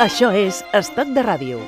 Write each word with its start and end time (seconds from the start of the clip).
Això 0.00 0.30
és 0.32 0.62
Estat 0.72 1.10
de 1.12 1.20
Ràdio. 1.20 1.58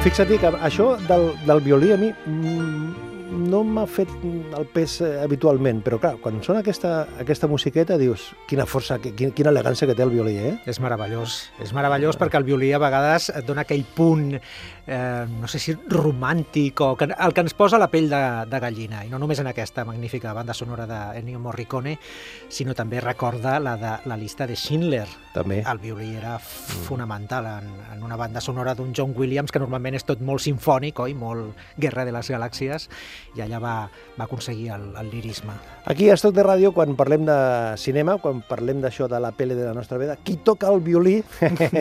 Fixa't 0.00 0.32
que 0.40 0.54
això 0.64 0.94
del, 1.10 1.28
del 1.44 1.60
violí 1.68 1.92
a 1.92 2.00
mi 2.00 2.08
mm, 2.14 3.44
no 3.52 3.60
m'ha 3.68 3.84
fet 3.84 4.16
el 4.56 4.66
pes 4.72 5.00
eh, 5.04 5.18
habitualment, 5.22 5.82
però 5.84 5.98
clar, 6.00 6.14
quan 6.22 6.40
sona 6.44 6.62
aquesta, 6.64 7.06
aquesta 7.20 7.48
musiqueta 7.50 7.98
dius 8.00 8.28
quina 8.48 8.66
força, 8.68 8.98
quina, 9.02 9.32
quina 9.36 9.52
elegància 9.52 9.88
que 9.88 9.96
té 9.98 10.04
el 10.04 10.12
violí, 10.14 10.36
eh? 10.40 10.54
És 10.68 10.80
meravellós, 10.82 11.38
és 11.62 11.72
meravellós 11.76 12.18
perquè 12.20 12.40
el 12.40 12.46
violí 12.48 12.70
a 12.72 12.80
vegades 12.82 13.28
et 13.34 13.46
dona 13.46 13.66
aquell 13.66 13.84
punt, 13.96 14.38
eh, 14.38 15.24
no 15.28 15.50
sé 15.50 15.60
si 15.62 15.74
romàntic 15.92 16.80
o 16.84 16.94
que, 16.98 17.10
el 17.12 17.34
que 17.34 17.44
ens 17.44 17.56
posa 17.58 17.80
la 17.80 17.90
pell 17.92 18.08
de, 18.10 18.22
de 18.48 18.60
gallina, 18.62 19.04
i 19.04 19.12
no 19.12 19.20
només 19.20 19.42
en 19.42 19.50
aquesta 19.50 19.84
magnífica 19.88 20.32
banda 20.36 20.56
sonora 20.56 20.88
d'Ennio 20.88 21.40
Morricone, 21.42 21.98
sinó 22.48 22.74
també 22.78 23.02
recorda 23.04 23.58
la 23.60 23.76
de 23.78 23.94
la 24.08 24.16
llista 24.16 24.46
de 24.46 24.56
Schindler. 24.56 25.06
També. 25.34 25.60
El 25.70 25.78
violí 25.78 26.08
era 26.18 26.38
fonamental 26.40 27.46
en, 27.46 27.68
en 27.92 28.02
una 28.02 28.16
banda 28.18 28.40
sonora 28.40 28.74
d'un 28.74 28.90
John 28.96 29.12
Williams 29.14 29.52
que 29.54 29.60
normalment 29.62 29.94
és 29.94 30.06
tot 30.08 30.22
molt 30.24 30.42
sinfònic, 30.42 30.98
oi? 31.04 31.14
Molt 31.14 31.54
Guerra 31.78 32.06
de 32.08 32.14
les 32.16 32.30
Galàxies, 32.32 32.88
i 33.36 33.44
allà 33.44 33.60
va, 33.62 33.74
va 34.18 34.26
aconseguir 34.38 34.70
el, 34.70 34.94
el 34.96 35.10
lirisme. 35.10 35.52
Aquí 35.84 36.10
a 36.10 36.14
Estoc 36.14 36.34
de 36.36 36.44
Ràdio, 36.44 36.70
quan 36.76 36.92
parlem 36.98 37.24
de 37.24 37.34
cinema, 37.80 38.18
quan 38.20 38.42
parlem 38.44 38.82
d'això 38.82 39.06
de 39.08 39.18
la 39.24 39.30
pele 39.32 39.54
de 39.56 39.64
la 39.64 39.72
nostra 39.72 39.96
vida, 39.98 40.18
qui 40.20 40.36
toca 40.44 40.68
el 40.68 40.82
violí 40.84 41.16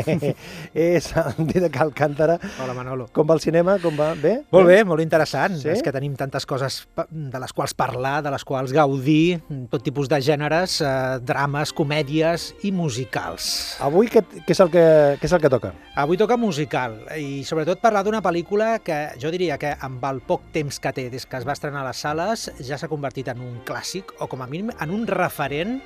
és 0.74 1.10
el 1.20 1.42
Didac 1.50 1.76
Alcántara. 1.84 2.38
Hola, 2.64 2.74
Manolo. 2.78 3.10
Com 3.14 3.28
va 3.28 3.36
el 3.36 3.44
cinema? 3.44 3.76
Com 3.84 3.98
va? 4.00 4.14
Bé? 4.16 4.38
Molt 4.56 4.70
bé, 4.70 4.78
molt 4.88 5.04
interessant. 5.04 5.58
Sí? 5.60 5.70
És 5.74 5.84
que 5.84 5.92
tenim 5.92 6.16
tantes 6.16 6.48
coses 6.48 6.80
de 7.12 7.42
les 7.44 7.54
quals 7.54 7.76
parlar, 7.78 8.22
de 8.24 8.32
les 8.32 8.48
quals 8.48 8.72
gaudir, 8.74 9.42
tot 9.70 9.84
tipus 9.84 10.08
de 10.08 10.22
gèneres, 10.24 10.80
eh, 10.80 11.20
drames, 11.28 11.76
comèdies 11.76 12.54
i 12.64 12.72
musicals. 12.72 13.76
Avui 13.84 14.08
què, 14.08 14.24
què, 14.24 14.56
és 14.56 14.64
el 14.64 14.72
que, 14.72 14.86
què 15.20 15.28
és 15.28 15.36
el 15.36 15.44
que 15.44 15.52
toca? 15.52 15.74
Avui 16.00 16.18
toca 16.18 16.40
musical 16.40 16.96
i 17.20 17.44
sobretot 17.44 17.84
parlar 17.84 18.06
d'una 18.08 18.24
pel·lícula 18.24 18.78
que 18.80 19.02
jo 19.20 19.34
diria 19.36 19.60
que 19.60 19.76
amb 19.84 20.04
el 20.08 20.24
poc 20.24 20.48
temps 20.56 20.80
que 20.80 20.96
té 20.96 21.10
des 21.12 21.28
que 21.28 21.42
es 21.42 21.46
va 21.48 21.58
estrenar 21.58 21.84
a 21.84 21.90
les 21.90 22.06
sales 22.08 22.47
ja 22.64 22.78
s'ha 22.78 22.90
convertit 22.92 23.30
en 23.32 23.42
un 23.44 23.60
clàssic 23.68 24.14
o 24.20 24.28
com 24.32 24.44
a 24.44 24.50
mínim 24.50 24.72
en 24.80 24.94
un 24.94 25.08
referent 25.08 25.80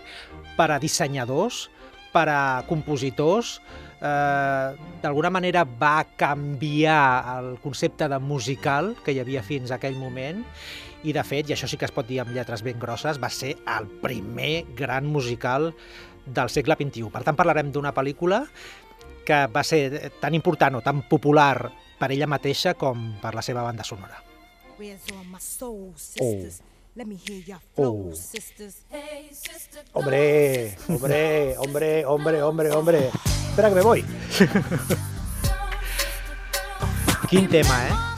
per 0.58 0.72
a 0.72 0.80
dissenyadors, 0.82 1.70
per 2.12 2.28
a 2.28 2.42
compositors, 2.68 3.60
eh, 4.02 4.76
d'alguna 5.02 5.32
manera 5.32 5.64
va 5.64 6.04
canviar 6.18 7.38
el 7.38 7.58
concepte 7.64 8.10
de 8.12 8.20
musical 8.20 8.96
que 9.06 9.16
hi 9.16 9.22
havia 9.24 9.44
fins 9.44 9.72
a 9.72 9.80
aquell 9.80 10.00
moment 10.00 10.44
i 11.04 11.16
de 11.16 11.24
fet, 11.26 11.50
i 11.50 11.56
això 11.56 11.70
sí 11.70 11.80
que 11.82 11.88
es 11.88 11.94
pot 11.96 12.06
dir 12.06 12.20
amb 12.22 12.34
lletres 12.36 12.62
ben 12.62 12.80
grosses, 12.80 13.18
va 13.22 13.32
ser 13.34 13.56
el 13.78 13.88
primer 14.04 14.68
gran 14.78 15.08
musical 15.10 15.72
del 16.26 16.52
segle 16.54 16.78
XXI. 16.78 17.10
Per 17.10 17.24
tant, 17.26 17.38
parlarem 17.38 17.72
d'una 17.74 17.94
pel·lícula 17.96 18.44
que 19.26 19.46
va 19.54 19.64
ser 19.66 20.12
tan 20.22 20.38
important 20.38 20.78
o 20.78 20.86
tan 20.86 21.02
popular 21.10 21.72
per 21.98 22.12
ella 22.12 22.30
mateixa 22.30 22.76
com 22.78 23.16
per 23.22 23.34
la 23.38 23.46
seva 23.46 23.66
banda 23.66 23.86
sonora. 23.86 24.31
Where's 24.82 25.00
all 25.14 25.24
my 25.26 25.38
soul 25.38 25.94
sisters? 25.96 26.60
Let 26.96 27.06
me 27.06 27.16
hear 27.16 27.38
your 27.46 27.60
Oh. 27.78 28.10
flow, 28.10 28.16
sisters. 28.16 28.78
Hombre, 29.94 30.76
hombre, 30.90 31.56
hombre, 31.60 32.04
hombre, 32.04 32.42
hombre, 32.42 32.72
hombre. 32.72 33.12
Espera 33.52 33.70
que 33.70 33.76
me 33.76 33.82
voy. 33.84 34.04
Quin 37.30 37.48
tema, 37.48 37.88
eh? 37.90 38.11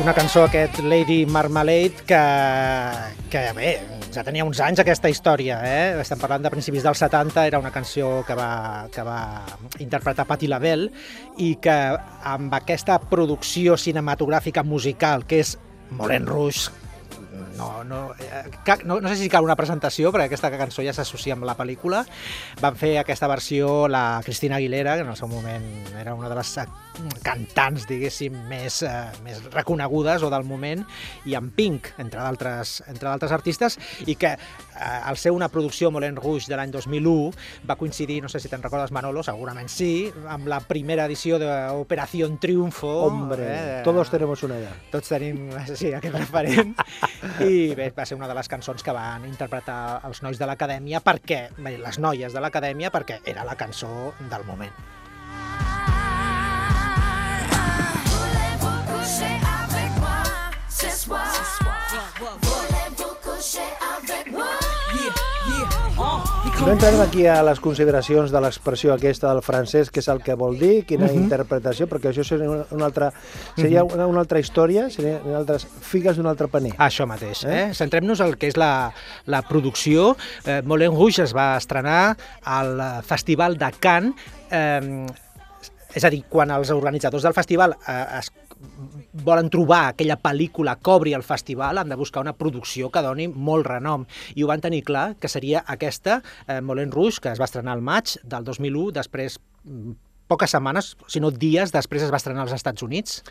Una 0.00 0.14
cançó, 0.14 0.44
aquest 0.46 0.78
Lady 0.80 1.26
Marmalade, 1.26 2.06
que, 2.08 2.20
que 3.28 3.40
bé, 3.52 3.72
ja 4.14 4.22
tenia 4.24 4.46
uns 4.48 4.62
anys 4.64 4.80
aquesta 4.80 5.10
història, 5.12 5.58
eh? 5.60 6.00
Estem 6.00 6.16
parlant 6.22 6.46
de 6.46 6.52
principis 6.52 6.86
dels 6.86 7.02
70, 7.04 7.44
era 7.50 7.60
una 7.60 7.72
cançó 7.74 8.22
que 8.24 8.32
va, 8.38 8.88
que 8.94 9.04
va 9.04 9.20
interpretar 9.84 10.24
Patti 10.30 10.48
LaBelle 10.48 10.88
i 11.44 11.50
que 11.60 11.76
amb 12.32 12.56
aquesta 12.56 12.96
producció 13.12 13.76
cinematogràfica 13.76 14.64
musical, 14.64 15.26
que 15.28 15.42
és 15.44 15.58
Moulin 15.92 16.24
Rouge, 16.24 16.72
no, 17.60 17.84
no, 17.84 18.14
eh, 18.18 18.44
no, 18.84 19.02
no 19.04 19.08
sé 19.12 19.18
si 19.20 19.28
cal 19.28 19.44
una 19.44 19.58
presentació, 19.58 20.14
perquè 20.14 20.30
aquesta 20.30 20.48
cançó 20.56 20.84
ja 20.86 20.96
s'associa 20.96 21.36
amb 21.36 21.44
la 21.44 21.58
pel·lícula. 21.58 22.06
Van 22.64 22.78
fer 22.80 22.96
aquesta 23.02 23.28
versió 23.28 23.84
la 23.88 24.22
Cristina 24.24 24.56
Aguilera, 24.56 24.96
que 24.96 25.04
en 25.04 25.12
el 25.12 25.20
seu 25.20 25.28
moment 25.28 25.68
era 26.00 26.16
una 26.16 26.32
de 26.32 26.40
les 26.40 26.56
cantants, 27.24 27.86
diguéssim, 27.88 28.34
més, 28.48 28.82
eh, 28.82 28.92
més 29.24 29.42
reconegudes 29.52 30.24
o 30.26 30.30
del 30.32 30.44
moment, 30.44 30.84
i 31.28 31.36
en 31.38 31.50
Pink, 31.54 31.92
entre 31.98 32.22
d'altres 32.22 32.80
entre 32.88 33.08
d'altres 33.08 33.32
artistes, 33.32 33.78
i 34.06 34.16
que 34.20 34.34
eh, 34.34 35.00
al 35.04 35.16
ser 35.20 35.32
una 35.32 35.48
producció 35.48 35.90
Moulin 35.90 36.16
Rouge 36.16 36.50
de 36.50 36.58
l'any 36.58 36.72
2001 36.74 37.30
va 37.68 37.76
coincidir, 37.80 38.20
no 38.22 38.28
sé 38.28 38.40
si 38.40 38.50
te'n 38.52 38.62
recordes 38.62 38.92
Manolo, 38.92 39.24
segurament 39.26 39.70
sí, 39.72 40.10
amb 40.28 40.48
la 40.50 40.60
primera 40.60 41.06
edició 41.08 41.38
d'Operació 41.40 42.28
Triunfo. 42.40 42.92
Hombre, 43.08 43.48
eh, 43.48 43.82
todos 43.84 44.10
tenemos 44.10 44.42
una 44.42 44.58
edad. 44.58 44.76
tots 44.90 45.08
tenim 45.08 45.50
sí, 45.74 45.92
aquest 45.94 46.14
referent 46.14 46.74
i 47.46 47.74
bé, 47.74 47.90
va 47.96 48.06
ser 48.06 48.18
una 48.18 48.28
de 48.28 48.36
les 48.36 48.48
cançons 48.48 48.82
que 48.82 48.94
van 48.94 49.26
interpretar 49.28 50.00
els 50.08 50.22
nois 50.22 50.38
de 50.38 50.48
l'acadèmia 50.48 51.02
perquè, 51.04 51.42
bé, 51.58 51.76
les 51.78 51.98
noies 51.98 52.32
de 52.32 52.40
l'acadèmia 52.40 52.92
perquè 52.94 53.20
era 53.24 53.44
la 53.44 53.58
cançó 53.58 54.14
del 54.30 54.46
moment. 54.48 54.99
No 66.60 66.74
entrarem 66.76 67.00
aquí 67.00 67.24
a 67.26 67.38
les 67.42 67.58
consideracions 67.58 68.30
de 68.30 68.40
l'expressió 68.44 68.92
aquesta 68.92 69.30
del 69.32 69.40
francès, 69.42 69.88
què 69.90 70.02
és 70.02 70.08
el 70.12 70.20
que 70.22 70.34
vol 70.38 70.58
dir, 70.60 70.84
quina 70.86 71.06
Mhm. 71.06 71.22
interpretació, 71.24 71.86
perquè 71.88 72.10
això 72.12 72.22
seria 72.22 72.50
una, 72.50 72.66
una 72.70 72.84
altra, 72.84 73.12
seria 73.56 73.82
una, 73.82 74.06
una 74.06 74.20
altra 74.20 74.38
història, 74.38 74.90
serien 74.90 75.34
altres 75.34 75.66
figues 75.80 76.16
d'un 76.16 76.26
altre 76.26 76.48
paner. 76.48 76.74
Això 76.76 77.06
mateix. 77.06 77.44
Eh? 77.44 77.70
Eh? 77.70 77.74
Centrem-nos 77.74 78.20
al 78.20 78.36
que 78.36 78.46
és 78.48 78.56
la, 78.56 78.92
la 79.26 79.40
producció. 79.42 80.16
Eh, 80.44 80.60
Moulin 80.62 80.92
Rouge 80.92 81.22
es 81.24 81.34
va 81.34 81.56
estrenar 81.56 82.16
al 82.44 83.02
Festival 83.04 83.56
de 83.56 83.72
Cannes. 83.80 84.14
Eh, 84.50 85.06
és 85.94 86.04
a 86.04 86.10
dir, 86.10 86.24
quan 86.28 86.50
els 86.50 86.70
organitzadors 86.70 87.22
del 87.22 87.34
festival 87.34 87.74
eh, 87.88 88.18
es 88.20 88.30
volen 89.24 89.50
trobar 89.52 89.82
aquella 89.88 90.18
pel·lícula 90.20 90.76
que 90.80 90.92
obri 90.92 91.14
el 91.16 91.24
festival, 91.26 91.78
han 91.78 91.88
de 91.88 91.98
buscar 91.98 92.22
una 92.24 92.36
producció 92.36 92.90
que 92.92 93.02
doni 93.04 93.28
molt 93.28 93.66
renom. 93.66 94.06
I 94.34 94.44
ho 94.44 94.50
van 94.50 94.62
tenir 94.64 94.82
clar, 94.84 95.14
que 95.20 95.28
seria 95.28 95.64
aquesta, 95.66 96.20
eh, 96.46 96.60
Moulin 96.60 96.92
Rouge, 96.92 97.20
que 97.20 97.32
es 97.32 97.40
va 97.40 97.48
estrenar 97.48 97.72
al 97.76 97.82
maig 97.82 98.16
del 98.22 98.44
2001, 98.44 98.92
després 99.00 99.38
mm, 99.64 99.96
poques 100.30 100.52
setmanes, 100.54 100.94
si 101.10 101.20
no 101.20 101.30
dies, 101.30 101.72
després 101.72 102.06
es 102.06 102.12
va 102.12 102.20
estrenar 102.20 102.46
als 102.46 102.54
Estats 102.54 102.82
Units. 102.86 103.22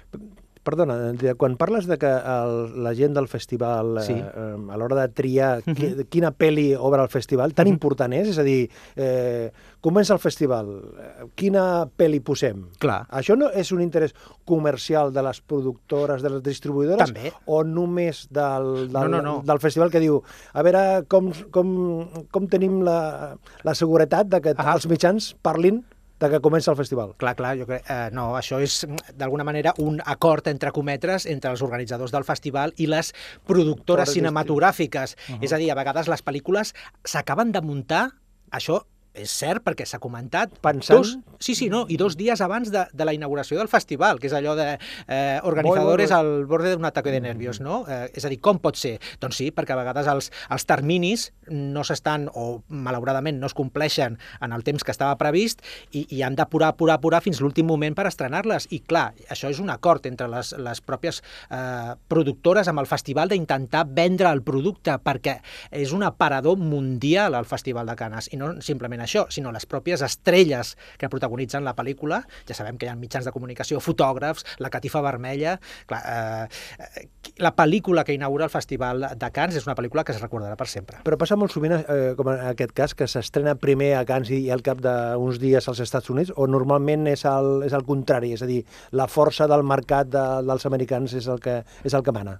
Perdona, 0.69 0.95
de- 1.17 1.33
quan 1.33 1.55
parles 1.57 1.87
de 1.89 1.97
que 1.97 2.05
el, 2.09 2.83
la 2.83 2.93
gent 2.93 3.15
del 3.17 3.27
festival, 3.27 3.97
Sí. 4.05 4.13
eh, 4.13 4.21
eh, 4.21 4.55
a 4.69 4.77
l'hora 4.77 4.95
de 5.01 5.07
triar 5.09 5.63
qui, 5.63 6.05
quina 6.09 6.29
pel·li 6.31 6.75
obre 6.77 7.01
el 7.01 7.09
festival, 7.09 7.53
tan 7.57 7.67
important 7.67 8.13
és? 8.13 8.27
És 8.29 8.37
a 8.37 8.43
dir, 8.45 8.69
eh, 8.95 9.49
comença 9.81 10.13
el 10.13 10.19
festival, 10.19 10.69
eh, 10.99 11.25
quina 11.33 11.87
pel·li 11.97 12.19
posem? 12.21 12.67
Clar. 12.77 13.07
Això 13.09 13.35
no 13.35 13.49
és 13.49 13.71
un 13.71 13.81
interès 13.81 14.13
comercial 14.45 15.11
de 15.11 15.23
les 15.25 15.41
productores, 15.41 16.21
de 16.21 16.29
les 16.29 16.43
distribuïdores, 16.43 17.07
També. 17.09 17.33
o 17.45 17.63
només 17.63 18.27
del, 18.29 18.91
del, 18.91 18.93
No, 18.93 19.07
no, 19.07 19.21
no. 19.21 19.41
del 19.43 19.59
festival 19.59 19.89
que 19.89 19.99
diu 19.99 20.21
a 20.53 20.61
veure 20.61 21.05
com, 21.07 21.31
com, 21.51 22.07
com 22.29 22.47
tenim 22.47 22.81
la, 22.85 23.37
la 23.63 23.73
seguretat 23.73 24.27
de 24.27 24.41
que 24.41 24.53
Ah. 24.57 24.73
els 24.75 24.85
mitjans 24.87 25.33
parlin 25.41 25.83
de 26.19 26.29
que 26.29 26.41
comença 26.41 26.71
el 26.71 26.77
festival. 26.77 27.15
Clar, 27.17 27.35
clar, 27.35 27.55
jo 27.57 27.65
crec, 27.69 27.85
eh, 27.87 28.09
no, 28.11 28.33
això 28.35 28.59
és 28.59 28.83
mm, 28.85 29.15
d'alguna 29.19 29.45
manera 29.47 29.73
un 29.79 30.01
acord 30.05 30.47
entre 30.47 30.71
cometres 30.75 31.25
entre 31.25 31.51
els 31.51 31.63
organitzadors 31.63 32.11
del 32.11 32.27
festival 32.27 32.73
i 32.77 32.87
les 32.87 33.13
productores 33.47 33.69
Productores 33.69 34.13
cinematogràfiques. 34.15 35.15
Uh 35.15 35.35
-huh. 35.35 35.43
És 35.45 35.53
a 35.53 35.57
dir, 35.57 35.71
a 35.71 35.75
vegades 35.75 36.07
les 36.07 36.23
pel·lícules 36.23 36.73
s'acaben 37.03 37.51
de 37.51 37.61
muntar, 37.61 38.11
això 38.51 38.85
és 39.21 39.31
cert 39.31 39.63
perquè 39.65 39.85
s'ha 39.85 39.99
comentat. 39.99 40.53
Pensant- 40.63 40.99
Dos, 40.99 41.17
sí, 41.39 41.55
sí, 41.55 41.69
no, 41.69 41.85
i 41.89 41.97
dos 41.97 42.15
dies 42.17 42.41
abans 42.41 42.71
de, 42.71 42.85
de 42.93 43.05
la 43.05 43.13
inauguració 43.13 43.57
del 43.59 43.67
festival, 43.71 44.19
que 44.19 44.27
és 44.27 44.33
allò 44.33 44.55
de 44.57 44.67
eh, 45.07 45.39
organitzadores 45.43 46.11
Molt, 46.11 46.19
al 46.19 46.45
borde 46.49 46.73
d'un 46.75 46.85
ataque 46.85 47.11
de 47.11 47.21
nervios, 47.21 47.59
no? 47.61 47.83
Eh, 47.87 48.09
és 48.13 48.25
a 48.25 48.29
dir, 48.31 48.39
com 48.41 48.59
pot 48.59 48.75
ser? 48.79 48.97
Doncs 49.21 49.37
sí, 49.41 49.49
perquè 49.55 49.73
a 49.75 49.79
vegades 49.79 50.07
els, 50.07 50.31
els 50.49 50.65
terminis 50.69 51.29
no 51.49 51.83
s'estan, 51.83 52.29
o 52.33 52.63
malauradament 52.69 53.39
no 53.39 53.47
es 53.49 53.55
compleixen 53.57 54.17
en 54.41 54.53
el 54.55 54.63
temps 54.63 54.83
que 54.83 54.91
estava 54.91 55.17
previst 55.19 55.61
i, 55.91 56.05
i 56.15 56.21
han 56.23 56.35
d'apurar, 56.39 56.73
apurar, 56.75 56.99
apurar 56.99 57.21
fins 57.25 57.41
l'últim 57.41 57.67
moment 57.69 57.95
per 57.97 58.07
estrenar-les. 58.09 58.67
I 58.75 58.79
clar, 58.85 59.13
això 59.29 59.49
és 59.49 59.59
un 59.59 59.69
acord 59.73 60.05
entre 60.09 60.27
les, 60.31 60.53
les 60.57 60.81
pròpies 60.85 61.21
eh, 61.49 61.95
productores 62.07 62.67
amb 62.71 62.79
el 62.83 62.87
festival 62.89 63.29
d'intentar 63.31 63.85
vendre 63.89 64.29
el 64.31 64.41
producte 64.45 64.95
perquè 65.03 65.39
és 65.71 65.91
un 65.95 66.03
aparador 66.07 66.57
mundial 66.59 67.35
al 67.35 67.45
Festival 67.49 67.87
de 67.89 67.95
Canes 67.99 68.29
i 68.33 68.37
no 68.37 68.51
simplement 68.61 69.01
això, 69.01 69.08
sinó 69.33 69.53
les 69.55 69.65
pròpies 69.69 70.03
estrelles 70.05 70.75
que 70.97 71.09
protagonitzen 71.11 71.65
la 71.65 71.75
pel·lícula. 71.77 72.21
Ja 72.47 72.57
sabem 72.57 72.77
que 72.77 72.87
hi 72.87 72.91
ha 72.91 72.97
mitjans 72.99 73.27
de 73.27 73.33
comunicació, 73.35 73.81
fotògrafs, 73.83 74.45
la 74.59 74.71
catifa 74.73 75.01
vermella... 75.05 75.57
Clar, 75.89 76.01
eh, 76.05 76.47
eh, 76.79 77.07
la 77.39 77.53
pel·lícula 77.55 78.03
que 78.05 78.13
inaugura 78.13 78.45
el 78.45 78.51
Festival 78.51 79.05
de 79.15 79.29
Canes 79.31 79.55
és 79.59 79.67
una 79.67 79.75
pel·lícula 79.77 80.03
que 80.03 80.11
es 80.11 80.21
recordarà 80.21 80.57
per 80.59 80.67
sempre. 80.67 80.99
Però 81.05 81.17
passa 81.19 81.37
molt 81.39 81.53
sovint, 81.53 81.77
eh, 81.79 82.13
com 82.17 82.31
en 82.33 82.41
aquest 82.51 82.73
cas, 82.75 82.95
que 82.97 83.07
s'estrena 83.07 83.55
primer 83.59 83.93
a 83.97 84.03
Cannes 84.07 84.31
i 84.35 84.41
al 84.51 84.63
cap 84.65 84.81
d'uns 84.83 85.39
dies 85.41 85.67
als 85.71 85.79
Estats 85.83 86.11
Units, 86.11 86.33
o 86.35 86.47
normalment 86.47 87.07
és 87.11 87.23
el, 87.29 87.63
és 87.67 87.75
el 87.75 87.85
contrari, 87.87 88.33
és 88.35 88.43
a 88.43 88.49
dir, 88.49 88.61
la 88.91 89.07
força 89.07 89.47
del 89.49 89.63
mercat 89.67 90.11
de, 90.11 90.25
dels 90.47 90.67
americans 90.69 91.15
és 91.15 91.29
el 91.31 91.39
que, 91.43 91.61
és 91.87 91.95
el 91.95 92.03
que 92.03 92.15
mana. 92.15 92.39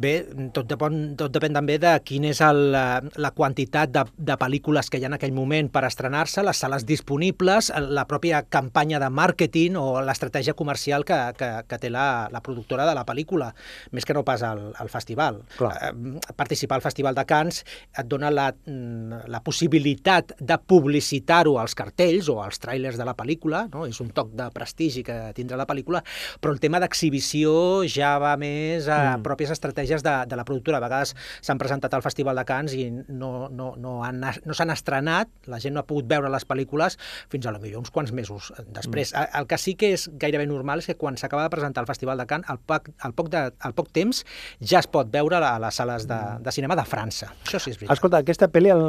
Bé, 0.00 0.14
tot 0.54 0.68
depèn, 0.70 1.00
tot 1.18 1.32
depèn 1.34 1.56
també 1.56 1.76
de 1.82 1.92
quin 2.06 2.28
és 2.30 2.40
el, 2.44 2.60
la, 2.74 2.84
la 3.18 3.32
quantitat 3.36 3.90
de, 3.92 4.04
de 4.16 4.36
pel·lícules 4.38 4.90
que 4.90 5.00
hi 5.00 5.04
ha 5.04 5.10
en 5.10 5.18
aquell 5.18 5.34
moment 5.34 5.68
per 5.72 5.82
estrenar-se, 5.90 6.44
les 6.46 6.62
sales 6.62 6.86
disponibles, 6.88 7.70
la 7.90 8.06
pròpia 8.08 8.44
campanya 8.48 9.00
de 9.02 9.10
màrqueting 9.12 9.76
o 9.80 10.00
l'estratègia 10.04 10.54
comercial 10.56 11.04
que, 11.04 11.18
que, 11.38 11.50
que 11.68 11.80
té 11.82 11.90
la, 11.92 12.28
la 12.32 12.42
productora 12.44 12.86
de 12.88 12.94
la 12.96 13.04
pel·lícula, 13.08 13.50
més 13.92 14.06
que 14.06 14.16
no 14.16 14.24
pas 14.26 14.42
al, 14.46 14.70
al 14.78 14.90
festival. 14.92 15.42
Clar. 15.58 15.72
Eh, 15.90 15.92
participar 16.36 16.78
al 16.78 16.84
Festival 16.84 17.14
de 17.14 17.24
Cannes 17.28 17.62
et 17.98 18.08
dona 18.08 18.30
la, 18.32 18.48
la 19.30 19.42
possibilitat 19.44 20.34
de 20.40 20.58
publicitar-ho 20.70 21.56
als 21.60 21.76
cartells 21.78 22.30
o 22.32 22.40
als 22.42 22.60
tràilers 22.62 22.98
de 23.00 23.06
la 23.06 23.16
pel·lícula, 23.18 23.66
no? 23.72 23.86
és 23.88 24.00
un 24.02 24.10
toc 24.14 24.32
de 24.38 24.48
prestigi 24.54 25.04
que 25.06 25.18
tindrà 25.36 25.58
la 25.60 25.68
pel·lícula, 25.68 26.02
però 26.40 26.54
el 26.54 26.62
tema 26.62 26.80
d'exhibició 26.82 27.52
ja 27.90 28.16
va 28.22 28.36
més 28.40 28.88
a 28.88 29.16
mm. 29.16 29.26
pròpies 29.26 29.52
estratègies 29.54 30.04
de, 30.06 30.14
de 30.30 30.38
la 30.38 30.46
productora. 30.48 30.80
A 30.80 30.84
vegades 30.86 31.14
s'han 31.40 31.60
presentat 31.60 31.94
al 31.94 32.04
Festival 32.04 32.38
de 32.38 32.46
Cannes 32.48 32.76
i 32.78 32.88
no, 32.90 33.48
no, 33.50 33.72
no, 33.80 33.98
han, 34.06 34.20
no 34.20 34.56
s'han 34.56 34.74
estrenat, 34.74 35.30
la 35.50 35.60
gent 35.62 35.69
no 35.70 35.82
ha 35.82 35.86
pogut 35.88 36.08
veure 36.10 36.30
les 36.32 36.46
pel·lícules 36.46 36.98
fins 37.32 37.46
a 37.46 37.54
lo 37.54 37.60
millor 37.62 37.84
uns 37.84 37.92
quants 37.94 38.12
mesos 38.16 38.50
després. 38.66 39.14
Mm. 39.14 39.40
El 39.40 39.48
que 39.50 39.58
sí 39.60 39.76
que 39.78 39.92
és 39.96 40.08
gairebé 40.20 40.46
normal 40.50 40.82
és 40.82 40.90
que 40.90 40.98
quan 41.00 41.18
s'acaba 41.20 41.46
de 41.46 41.52
presentar 41.52 41.84
al 41.84 41.90
Festival 41.90 42.20
de 42.20 42.26
Cannes, 42.30 42.48
al 42.50 42.58
poc, 42.58 42.90
al 43.06 43.14
poc, 43.16 43.30
de, 43.32 43.44
al 43.58 43.76
poc 43.76 43.90
temps 43.96 44.24
ja 44.60 44.80
es 44.80 44.88
pot 44.90 45.10
veure 45.12 45.40
a 45.40 45.56
les 45.62 45.80
sales 45.80 46.06
de, 46.10 46.18
de 46.40 46.54
cinema 46.54 46.76
de 46.78 46.86
França. 46.88 47.30
Això 47.46 47.60
sí 47.60 47.72
és 47.72 47.78
veritat. 47.78 47.96
Escolta, 47.96 48.22
aquesta 48.24 48.50
pel·li, 48.52 48.72
el 48.74 48.84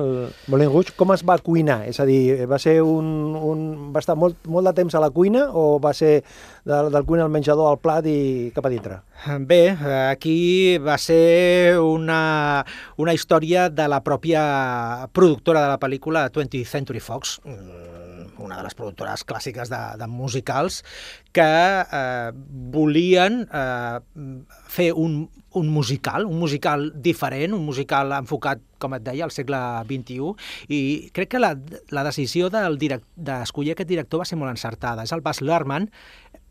Moulin 0.52 0.72
Rouge, 0.72 0.96
com 0.98 1.14
es 1.16 1.26
va 1.28 1.38
cuinar? 1.44 1.82
És 1.90 2.02
a 2.02 2.08
dir, 2.10 2.48
va 2.50 2.60
ser 2.62 2.80
un, 2.86 3.36
un... 3.36 3.68
va 3.96 4.04
estar 4.04 4.18
molt, 4.20 4.40
molt 4.48 4.72
de 4.72 4.76
temps 4.82 4.96
a 4.98 5.04
la 5.04 5.12
cuina 5.14 5.48
o 5.58 5.80
va 5.84 5.94
ser 5.98 6.22
del, 6.66 6.92
del 6.94 7.08
cuina 7.08 7.26
al 7.26 7.34
menjador 7.34 7.72
al 7.72 7.80
plat 7.82 8.06
i 8.10 8.52
cap 8.56 8.68
a 8.68 8.74
dintre? 8.74 9.02
Bé, 9.46 9.70
aquí 10.10 10.78
va 10.82 10.98
ser 10.98 11.78
una, 11.78 12.66
una 12.98 13.14
història 13.14 13.68
de 13.70 13.86
la 13.92 14.02
pròpia 14.02 14.42
productora 15.14 15.62
de 15.62 15.70
la 15.70 15.78
pel·lícula 15.82 16.26
20th 16.34 16.66
Century 16.72 17.02
Fox, 17.04 17.40
mm, 17.44 18.40
una 18.42 18.58
de 18.58 18.64
les 18.66 18.78
productores 18.78 19.26
clàssiques 19.28 19.70
de, 19.72 19.82
de 20.00 20.08
musicals, 20.08 20.82
que 21.36 21.46
eh, 21.84 22.32
volien 22.74 23.44
eh, 23.46 24.00
fer 24.72 24.92
un, 24.98 25.26
un 25.54 25.68
musical, 25.68 26.26
un 26.26 26.40
musical 26.40 26.92
diferent, 26.96 27.54
un 27.54 27.66
musical 27.66 28.14
enfocat, 28.16 28.64
com 28.82 28.96
et 28.98 29.04
deia, 29.06 29.28
al 29.28 29.34
segle 29.36 29.60
XXI, 29.90 30.32
i 30.74 30.82
crec 31.14 31.36
que 31.36 31.42
la, 31.42 31.54
la 31.94 32.06
decisió 32.08 32.50
d'escollir 32.50 33.76
aquest 33.76 33.92
director 33.92 34.24
va 34.24 34.28
ser 34.28 34.40
molt 34.42 34.54
encertada. 34.54 35.06
És 35.06 35.14
el 35.14 35.24
Baz 35.26 35.44
Luhrmann, 35.44 35.92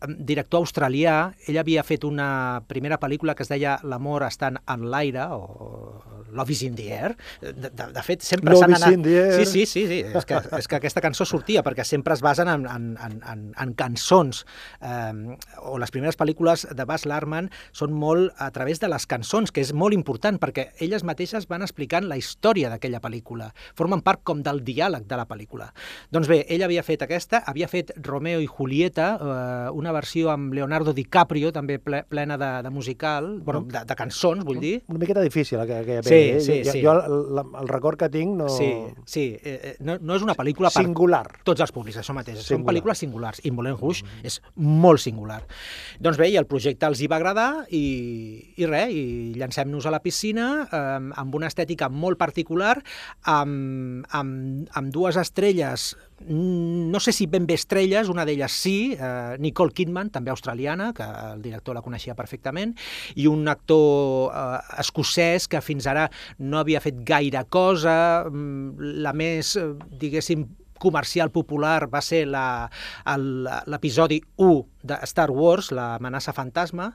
director 0.09 0.63
australià, 0.65 1.33
ell 1.49 1.59
havia 1.61 1.83
fet 1.85 2.05
una 2.09 2.63
primera 2.69 2.99
pel·lícula 3.01 3.35
que 3.37 3.45
es 3.45 3.51
deia 3.53 3.77
L'amor 3.85 4.25
està 4.27 4.51
en 4.55 4.87
l'aire, 4.91 5.27
o 5.37 6.21
Love 6.33 6.53
is 6.53 6.63
in 6.63 6.77
the 6.77 6.89
air. 6.93 7.17
De, 7.41 7.69
de, 7.69 7.87
de 7.93 8.03
fet, 8.07 8.23
sempre 8.25 8.55
s'han 8.57 8.77
anat... 8.77 8.95
in 8.95 9.03
the 9.03 9.17
air. 9.19 9.41
Sí, 9.41 9.47
sí, 9.47 9.67
sí, 9.67 9.87
sí. 9.91 9.99
És, 10.07 10.27
que, 10.29 10.39
és 10.59 10.69
que 10.71 10.79
aquesta 10.79 11.03
cançó 11.05 11.27
sortia, 11.27 11.65
perquè 11.67 11.85
sempre 11.87 12.15
es 12.15 12.23
basen 12.25 12.49
en, 12.49 12.67
en, 12.71 12.87
en, 13.03 13.19
en, 13.33 13.45
en 13.61 13.75
cançons. 13.79 14.45
Eh, 14.81 15.37
o 15.67 15.77
les 15.83 15.93
primeres 15.93 16.19
pel·lícules 16.21 16.67
de 16.77 16.87
Baz 16.89 17.07
Luhrmann 17.09 17.51
són 17.77 17.95
molt 17.97 18.35
a 18.39 18.51
través 18.55 18.81
de 18.81 18.91
les 18.91 19.07
cançons, 19.11 19.53
que 19.53 19.65
és 19.65 19.75
molt 19.77 19.97
important, 19.97 20.39
perquè 20.41 20.71
elles 20.81 21.05
mateixes 21.07 21.49
van 21.51 21.67
explicant 21.67 22.07
la 22.09 22.19
història 22.21 22.71
d'aquella 22.73 23.03
pel·lícula. 23.03 23.51
Formen 23.79 24.05
part 24.07 24.25
com 24.25 24.45
del 24.47 24.63
diàleg 24.65 25.09
de 25.11 25.19
la 25.19 25.27
pel·lícula. 25.29 25.71
Doncs 26.15 26.31
bé, 26.31 26.45
ell 26.49 26.65
havia 26.67 26.87
fet 26.87 27.05
aquesta, 27.07 27.43
havia 27.51 27.69
fet 27.71 27.93
Romeo 28.07 28.41
i 28.41 28.49
Julieta, 28.51 29.11
eh, 29.17 29.71
una 29.77 29.90
versió 29.93 30.31
amb 30.33 30.53
Leonardo 30.55 30.93
DiCaprio, 30.97 31.53
també 31.53 31.79
ple, 31.79 32.03
plena 32.09 32.37
de, 32.41 32.51
de 32.67 32.71
musical, 32.71 33.41
bueno, 33.45 33.63
de, 33.69 33.83
de 33.87 33.97
cançons, 33.97 34.45
vull 34.45 34.61
dir. 34.61 34.83
Una 34.89 34.99
miqueta 35.03 35.21
difícil, 35.25 35.59
aquella, 35.61 35.81
aquella 35.85 36.03
Sí, 36.03 36.11
pel·li. 36.11 36.37
eh? 36.37 36.41
sí, 36.41 36.59
jo, 36.65 36.73
sí. 36.73 36.83
Jo, 36.85 36.93
el, 36.99 37.17
el, 37.39 37.55
el 37.63 37.69
record 37.69 37.99
que 38.01 38.09
tinc 38.13 38.37
no... 38.39 38.49
Sí, 38.49 38.71
sí. 39.07 39.25
Eh, 39.43 39.57
eh, 39.73 39.77
no, 39.81 39.99
no 40.01 40.17
és 40.17 40.23
una 40.27 40.35
pel·lícula 40.39 40.71
per 40.73 40.85
Singular. 40.85 41.25
tots 41.45 41.61
els 41.61 41.73
públics, 41.73 41.99
això 42.03 42.15
mateix. 42.17 42.39
Són 42.41 42.57
Singular. 42.59 42.73
pel·lícules 42.75 43.03
singulars, 43.05 43.41
i 43.45 43.51
Moulin 43.51 43.77
Rouge 43.79 44.05
és 44.27 44.41
molt 44.57 45.01
singular. 45.01 45.41
Doncs 46.01 46.19
bé, 46.21 46.31
i 46.31 46.37
el 46.41 46.47
projecte 46.51 46.87
els 46.87 47.01
hi 47.01 47.09
va 47.11 47.17
agradar 47.21 47.67
i, 47.71 47.85
i 48.57 48.67
res, 48.67 48.91
i 48.95 49.05
llancem-nos 49.39 49.87
a 49.87 49.93
la 49.95 50.01
piscina 50.05 50.49
eh, 50.67 51.11
amb 51.21 51.35
una 51.35 51.49
estètica 51.51 51.89
molt 51.91 52.19
particular, 52.21 52.77
amb, 53.25 54.05
amb, 54.11 54.69
amb 54.77 54.93
dues 54.93 55.17
estrelles 55.21 55.95
mm, 55.95 56.10
no 56.29 57.01
sé 57.01 57.13
si 57.17 57.27
ben 57.27 57.47
bé 57.49 57.57
estrelles, 57.57 58.11
una 58.13 58.27
d'elles 58.29 58.53
sí, 58.53 58.93
eh, 58.93 59.37
Nicole 59.41 59.73
Kidman, 59.73 60.11
també 60.13 60.31
australiana, 60.31 60.93
que 60.97 61.05
el 61.05 61.43
director 61.43 61.77
la 61.77 61.83
coneixia 61.85 62.17
perfectament, 62.19 62.77
i 63.17 63.27
un 63.31 63.49
actor 63.49 64.31
eh, 64.35 64.61
escocès 64.83 65.49
que 65.49 65.63
fins 65.65 65.89
ara 65.91 66.09
no 66.39 66.61
havia 66.61 66.83
fet 66.85 67.01
gaire 67.07 67.45
cosa, 67.49 68.27
mm, 68.29 68.93
la 69.05 69.15
més, 69.17 69.57
eh, 69.57 69.73
diguéssim, 70.01 70.47
comercial 70.81 71.31
popular 71.31 71.85
va 71.93 72.01
ser 72.01 72.25
l'episodi 72.27 74.23
1 74.41 74.55
de 74.83 74.97
Star 75.07 75.29
Wars, 75.31 75.69
l'amenaça 75.77 76.33
fantasma, 76.33 76.95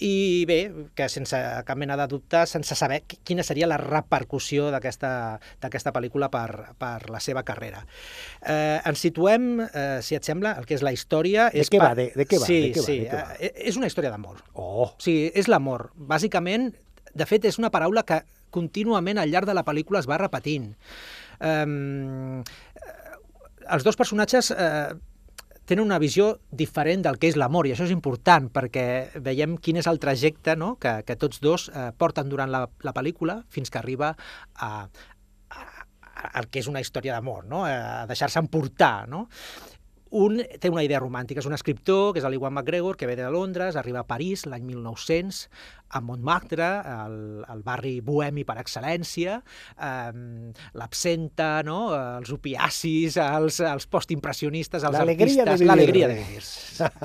i 0.00 0.44
bé, 0.48 0.58
que 0.96 1.08
sense 1.12 1.36
cap 1.68 1.76
mena 1.76 1.96
de 2.00 2.06
dubte, 2.08 2.46
sense 2.48 2.74
saber 2.74 3.02
qui- 3.06 3.18
quina 3.24 3.42
seria 3.44 3.66
la 3.68 3.76
repercussió 3.76 4.70
d'aquesta 4.72 5.92
pel·lícula 5.92 6.30
per, 6.32 6.72
per 6.80 7.10
la 7.10 7.20
seva 7.20 7.42
carrera. 7.44 7.82
Eh, 8.40 8.80
ens 8.84 8.98
situem, 9.04 9.60
eh, 9.66 9.98
si 10.02 10.16
et 10.16 10.24
sembla, 10.24 10.54
el 10.58 10.64
que 10.66 10.74
és 10.78 10.82
la 10.86 10.92
història... 10.96 11.50
De 11.52 11.60
és 11.60 11.68
què 11.70 11.78
va? 11.82 11.92
De- 11.94 12.12
de 12.16 12.26
què 12.26 12.40
va? 12.40 12.46
Sí, 12.48 12.60
De 12.62 12.72
què 12.72 12.80
va? 12.80 12.86
sí, 12.86 12.98
De 13.04 13.10
què 13.10 13.20
va? 13.20 13.36
eh, 13.40 13.52
és 13.68 13.76
una 13.76 13.86
història 13.90 14.10
d'amor. 14.14 14.40
Oh, 14.54 14.86
O 14.88 14.94
sigui, 14.98 15.30
és 15.34 15.48
l'amor. 15.52 15.90
Bàsicament, 15.96 16.70
de 17.12 17.26
fet, 17.26 17.44
és 17.44 17.58
una 17.60 17.70
paraula 17.70 18.02
que 18.08 18.22
contínuament 18.50 19.18
al 19.18 19.30
llarg 19.30 19.46
de 19.46 19.54
la 19.54 19.64
pel·lícula 19.64 20.00
es 20.00 20.08
va 20.10 20.16
repetint. 20.18 20.72
Um, 21.40 22.42
els 23.70 23.84
dos 23.86 23.96
personatges 23.96 24.50
eh, 24.50 24.94
tenen 25.70 25.86
una 25.86 26.00
visió 26.02 26.32
diferent 26.50 27.04
del 27.06 27.18
que 27.22 27.30
és 27.30 27.38
l'amor, 27.38 27.68
i 27.68 27.74
això 27.74 27.86
és 27.86 27.94
important 27.94 28.48
perquè 28.50 28.84
veiem 29.22 29.56
quin 29.62 29.78
és 29.78 29.88
el 29.90 30.00
trajecte 30.02 30.56
no? 30.58 30.74
que, 30.82 31.00
que 31.06 31.18
tots 31.20 31.42
dos 31.44 31.68
eh, 31.70 31.90
porten 31.96 32.30
durant 32.32 32.50
la, 32.50 32.64
la 32.82 32.94
pel·lícula 32.96 33.40
fins 33.54 33.70
que 33.70 33.78
arriba 33.78 34.10
a, 34.10 34.70
a, 34.90 35.60
a, 35.60 36.30
al 36.40 36.50
que 36.50 36.62
és 36.64 36.70
una 36.70 36.82
història 36.82 37.14
d'amor, 37.14 37.46
no? 37.50 37.62
a 37.68 38.06
deixar-se 38.10 38.42
emportar. 38.42 39.06
No? 39.10 39.28
Un 40.10 40.40
té 40.58 40.70
una 40.72 40.82
idea 40.82 40.98
romàntica, 40.98 41.38
és 41.38 41.46
un 41.46 41.54
escriptor, 41.54 42.10
que 42.12 42.18
és 42.18 42.26
l'Iwan 42.26 42.56
McGregor, 42.56 42.96
que 42.98 43.06
ve 43.06 43.14
de 43.14 43.28
Londres, 43.30 43.76
arriba 43.78 44.02
a 44.02 44.08
París 44.08 44.42
l'any 44.50 44.64
1900, 44.66 45.44
a 45.90 46.00
Montmartre, 46.02 46.66
el, 47.04 47.14
el 47.50 47.62
barri 47.66 47.92
bohemi 48.02 48.42
per 48.46 48.56
excel·lència, 48.58 49.36
eh, 49.78 50.50
l'absenta, 50.78 51.48
no? 51.66 51.78
els 51.94 52.30
opiacis, 52.34 53.18
els, 53.22 53.60
els 53.66 53.86
postimpressionistes, 53.90 54.86
els 54.86 54.98
artistes... 54.98 55.64
L'alegria 55.66 56.10
de 56.10 56.18
vivir. 56.18 56.42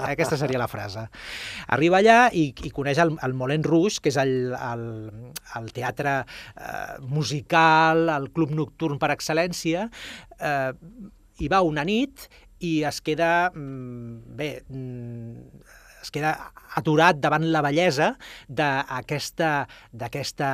Aquesta 0.09 0.37
seria 0.41 0.61
la 0.61 0.69
frase. 0.69 1.07
Arriba 1.77 2.01
allà 2.01 2.19
i, 2.33 2.47
i 2.65 2.73
coneix 2.73 3.01
el, 3.05 3.15
el 3.25 3.37
Moulin 3.37 3.65
Rouge, 3.65 4.01
que 4.01 4.13
és 4.13 4.21
el, 4.21 4.53
el, 4.53 4.87
el 5.61 5.73
teatre 5.77 6.21
eh, 6.21 6.95
musical, 7.05 8.07
el 8.17 8.31
club 8.33 8.53
nocturn 8.57 9.01
per 9.01 9.13
excel·lència, 9.13 9.89
eh, 10.39 10.71
hi 11.35 11.49
va 11.51 11.65
una 11.67 11.83
nit 11.83 12.29
i 12.59 12.83
es 12.83 13.01
queda, 13.01 13.51
mm, 13.53 14.35
bé, 14.37 14.63
mm, 14.69 15.37
es 16.01 16.11
queda 16.11 16.51
aturat 16.75 17.17
davant 17.17 17.47
la 17.51 17.61
bellesa 17.65 18.11
d'aquesta 18.47 19.67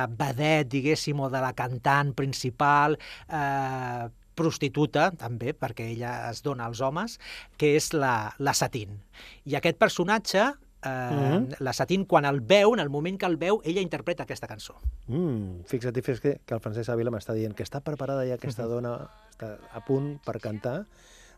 vedet, 0.08 0.68
diguéssim, 0.72 1.20
o 1.20 1.28
de 1.30 1.40
la 1.42 1.52
cantant 1.52 2.14
principal, 2.16 2.96
eh, 3.28 4.08
prostituta, 4.34 5.10
també, 5.12 5.52
perquè 5.52 5.90
ella 5.92 6.30
es 6.30 6.40
dona 6.42 6.64
als 6.64 6.80
homes, 6.80 7.18
que 7.58 7.76
és 7.76 7.92
la, 7.92 8.32
la 8.38 8.54
Satín. 8.54 9.02
I 9.44 9.56
aquest 9.58 9.76
personatge, 9.78 10.54
eh, 10.82 10.88
Mhm. 10.88 11.60
la 11.60 11.72
Satín, 11.72 12.06
quan 12.06 12.24
el 12.24 12.40
veu, 12.40 12.72
en 12.74 12.80
el 12.80 12.88
moment 12.88 13.18
que 13.20 13.26
el 13.26 13.36
veu, 13.36 13.60
ella 13.64 13.80
interpreta 13.82 14.22
aquesta 14.22 14.48
cançó. 14.48 14.74
Mm, 15.06 15.64
fixa't, 15.66 16.02
fes 16.02 16.20
que, 16.20 16.40
que 16.46 16.54
el 16.54 16.60
Francesc 16.60 16.88
Ávila 16.88 17.10
m'està 17.10 17.34
dient 17.34 17.54
que 17.54 17.62
està 17.62 17.80
preparada 17.82 18.22
ja 18.24 18.34
Mhm. 18.34 18.38
aquesta 18.40 18.64
dona, 18.66 19.10
està 19.30 19.58
a 19.72 19.80
punt 19.84 20.18
per 20.24 20.40
cantar, 20.40 20.86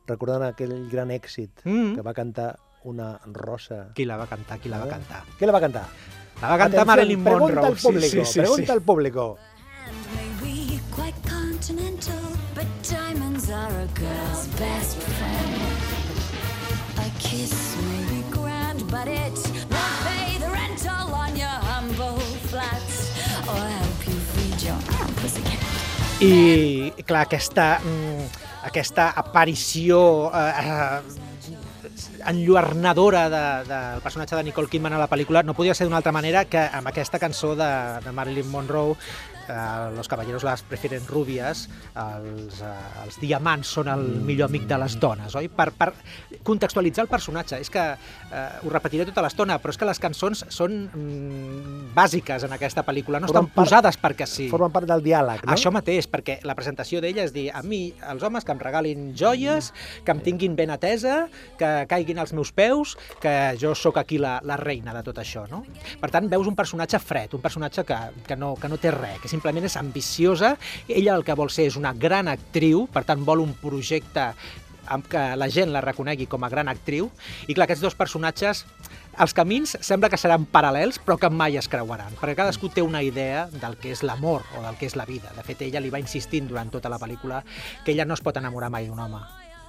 recordant 0.06 0.42
aquell 0.44 0.88
gran 0.90 1.10
èxit 1.10 1.50
Mm. 1.64 1.94
que 1.96 2.02
va 2.02 2.14
cantar 2.14 2.58
una 2.84 3.18
rosa. 3.32 3.88
Qui 3.94 4.04
la 4.04 4.16
va 4.16 4.26
cantar? 4.26 4.58
Qui 4.60 4.68
la 4.68 4.78
va 4.78 4.84
Ah. 4.84 4.88
cantar? 4.88 5.22
Què 5.38 5.46
la 5.46 5.52
va 5.52 5.60
cantar? 5.60 5.86
La 6.42 6.48
va 6.48 6.58
cantar 6.58 6.80
Atención, 6.80 6.86
Marilyn 6.86 7.22
Monroe. 7.22 7.52
Pregunta 7.52 7.66
al 7.68 7.76
público, 7.76 8.08
sí, 8.10 8.24
sí, 8.24 8.32
sí, 8.32 8.38
pregunta 8.40 8.66
sí. 8.66 8.72
al 8.72 8.82
público. 8.82 9.38
But 18.90 19.08
I, 26.24 27.04
clar, 27.04 27.26
aquesta, 27.26 27.80
mm, 27.84 28.24
aquesta 28.64 29.10
aparició 29.20 30.30
eh, 30.32 30.52
eh, 30.62 31.00
enlluernadora 32.30 33.26
de, 33.28 33.42
del 33.68 34.00
personatge 34.00 34.36
de 34.38 34.44
Nicole 34.46 34.70
Kidman 34.72 34.96
a 34.96 35.02
la 35.02 35.08
pel·lícula 35.10 35.42
no 35.44 35.52
podia 35.52 35.74
ser 35.76 35.84
d'una 35.84 36.00
altra 36.00 36.14
manera 36.16 36.46
que 36.48 36.62
amb 36.64 36.88
aquesta 36.88 37.20
cançó 37.20 37.52
de, 37.58 37.70
de 38.04 38.14
Marilyn 38.16 38.48
Monroe 38.48 38.96
eh, 39.48 39.90
Los 39.96 40.08
caballeros 40.08 40.44
las 40.44 40.62
prefieren 40.62 41.06
rubias, 41.06 41.68
els, 41.94 42.60
eh, 42.60 43.04
els 43.04 43.18
diamants 43.20 43.68
són 43.68 43.88
el 43.88 44.02
millor 44.24 44.48
amic 44.50 44.66
de 44.70 44.78
les 44.78 44.98
dones, 45.00 45.34
oi? 45.36 45.48
Per, 45.48 45.70
per 45.72 45.92
contextualitzar 46.44 47.04
el 47.04 47.08
personatge. 47.10 47.58
És 47.60 47.70
que 47.70 47.82
eh, 47.94 48.44
ho 48.64 48.70
repetiré 48.72 49.06
tota 49.08 49.22
l'estona, 49.24 49.58
però 49.62 49.72
és 49.74 49.78
que 49.80 49.88
les 49.88 50.00
cançons 50.02 50.44
són 50.52 50.74
mm, 50.92 51.92
bàsiques 51.96 52.44
en 52.46 52.52
aquesta 52.56 52.84
pel·lícula, 52.86 53.20
no 53.20 53.28
Formen 53.28 53.44
estan 53.46 53.50
part- 53.52 53.70
posades 53.70 53.98
perquè 54.00 54.26
sí. 54.28 54.48
Formen 54.52 54.72
part 54.74 54.88
del 54.90 55.02
diàleg, 55.04 55.44
no? 55.46 55.52
Això 55.54 55.72
mateix, 55.74 56.08
perquè 56.10 56.38
la 56.46 56.54
presentació 56.58 57.00
d'ella 57.04 57.24
és 57.24 57.32
dir, 57.34 57.48
a 57.54 57.62
mi, 57.62 57.86
els 58.10 58.22
homes 58.26 58.44
que 58.44 58.52
em 58.54 58.60
regalin 58.62 59.12
joies, 59.16 59.72
que 60.04 60.12
em 60.14 60.20
tinguin 60.24 60.56
ben 60.56 60.70
atesa, 60.74 61.28
que 61.58 61.70
caiguin 61.90 62.18
als 62.22 62.32
meus 62.36 62.52
peus, 62.52 62.96
que 63.22 63.54
jo 63.60 63.74
sóc 63.78 63.98
aquí 64.00 64.18
la, 64.18 64.38
la 64.44 64.56
reina 64.60 64.94
de 64.94 65.02
tot 65.06 65.18
això, 65.22 65.46
no? 65.50 65.62
Per 66.00 66.10
tant, 66.12 66.28
veus 66.30 66.46
un 66.50 66.56
personatge 66.58 66.98
fred, 67.02 67.32
un 67.34 67.42
personatge 67.44 67.84
que, 67.84 67.98
que, 68.26 68.36
no, 68.36 68.54
que 68.60 68.68
no 68.68 68.78
té 68.80 68.90
res, 68.94 69.20
que 69.22 69.28
simplement 69.34 69.66
és 69.66 69.78
ambiciosa, 69.80 70.54
ella 70.88 71.18
el 71.18 71.26
que 71.26 71.36
vol 71.38 71.52
ser 71.52 71.68
és 71.70 71.78
una 71.80 71.92
gran 71.92 72.30
actriu, 72.32 72.86
per 72.92 73.04
tant 73.08 73.26
vol 73.26 73.44
un 73.44 73.54
projecte 73.60 74.32
amb 74.84 75.06
que 75.08 75.20
la 75.36 75.48
gent 75.48 75.72
la 75.72 75.80
reconegui 75.84 76.26
com 76.28 76.44
a 76.44 76.50
gran 76.52 76.68
actriu, 76.68 77.08
i 77.48 77.54
clar, 77.56 77.66
aquests 77.68 77.84
dos 77.84 77.96
personatges 77.96 78.64
els 79.24 79.34
camins 79.36 79.76
sembla 79.86 80.10
que 80.10 80.18
seran 80.20 80.46
paral·lels, 80.50 80.98
però 80.98 81.16
que 81.20 81.30
mai 81.30 81.58
es 81.60 81.70
creuaran, 81.70 82.16
perquè 82.18 82.34
cadascú 82.40 82.70
té 82.74 82.82
una 82.82 83.02
idea 83.06 83.46
del 83.52 83.78
que 83.78 83.94
és 83.94 84.02
l'amor 84.02 84.42
o 84.58 84.64
del 84.66 84.80
que 84.80 84.90
és 84.90 84.98
la 84.98 85.06
vida. 85.08 85.32
De 85.36 85.46
fet, 85.46 85.62
ella 85.68 85.82
li 85.82 85.94
va 85.94 86.02
insistint 86.02 86.50
durant 86.50 86.72
tota 86.74 86.92
la 86.92 87.00
pel·lícula 87.02 87.44
que 87.84 87.94
ella 87.94 88.08
no 88.08 88.18
es 88.18 88.24
pot 88.24 88.42
enamorar 88.42 88.72
mai 88.74 88.90
d'un 88.90 89.06
home. 89.06 89.22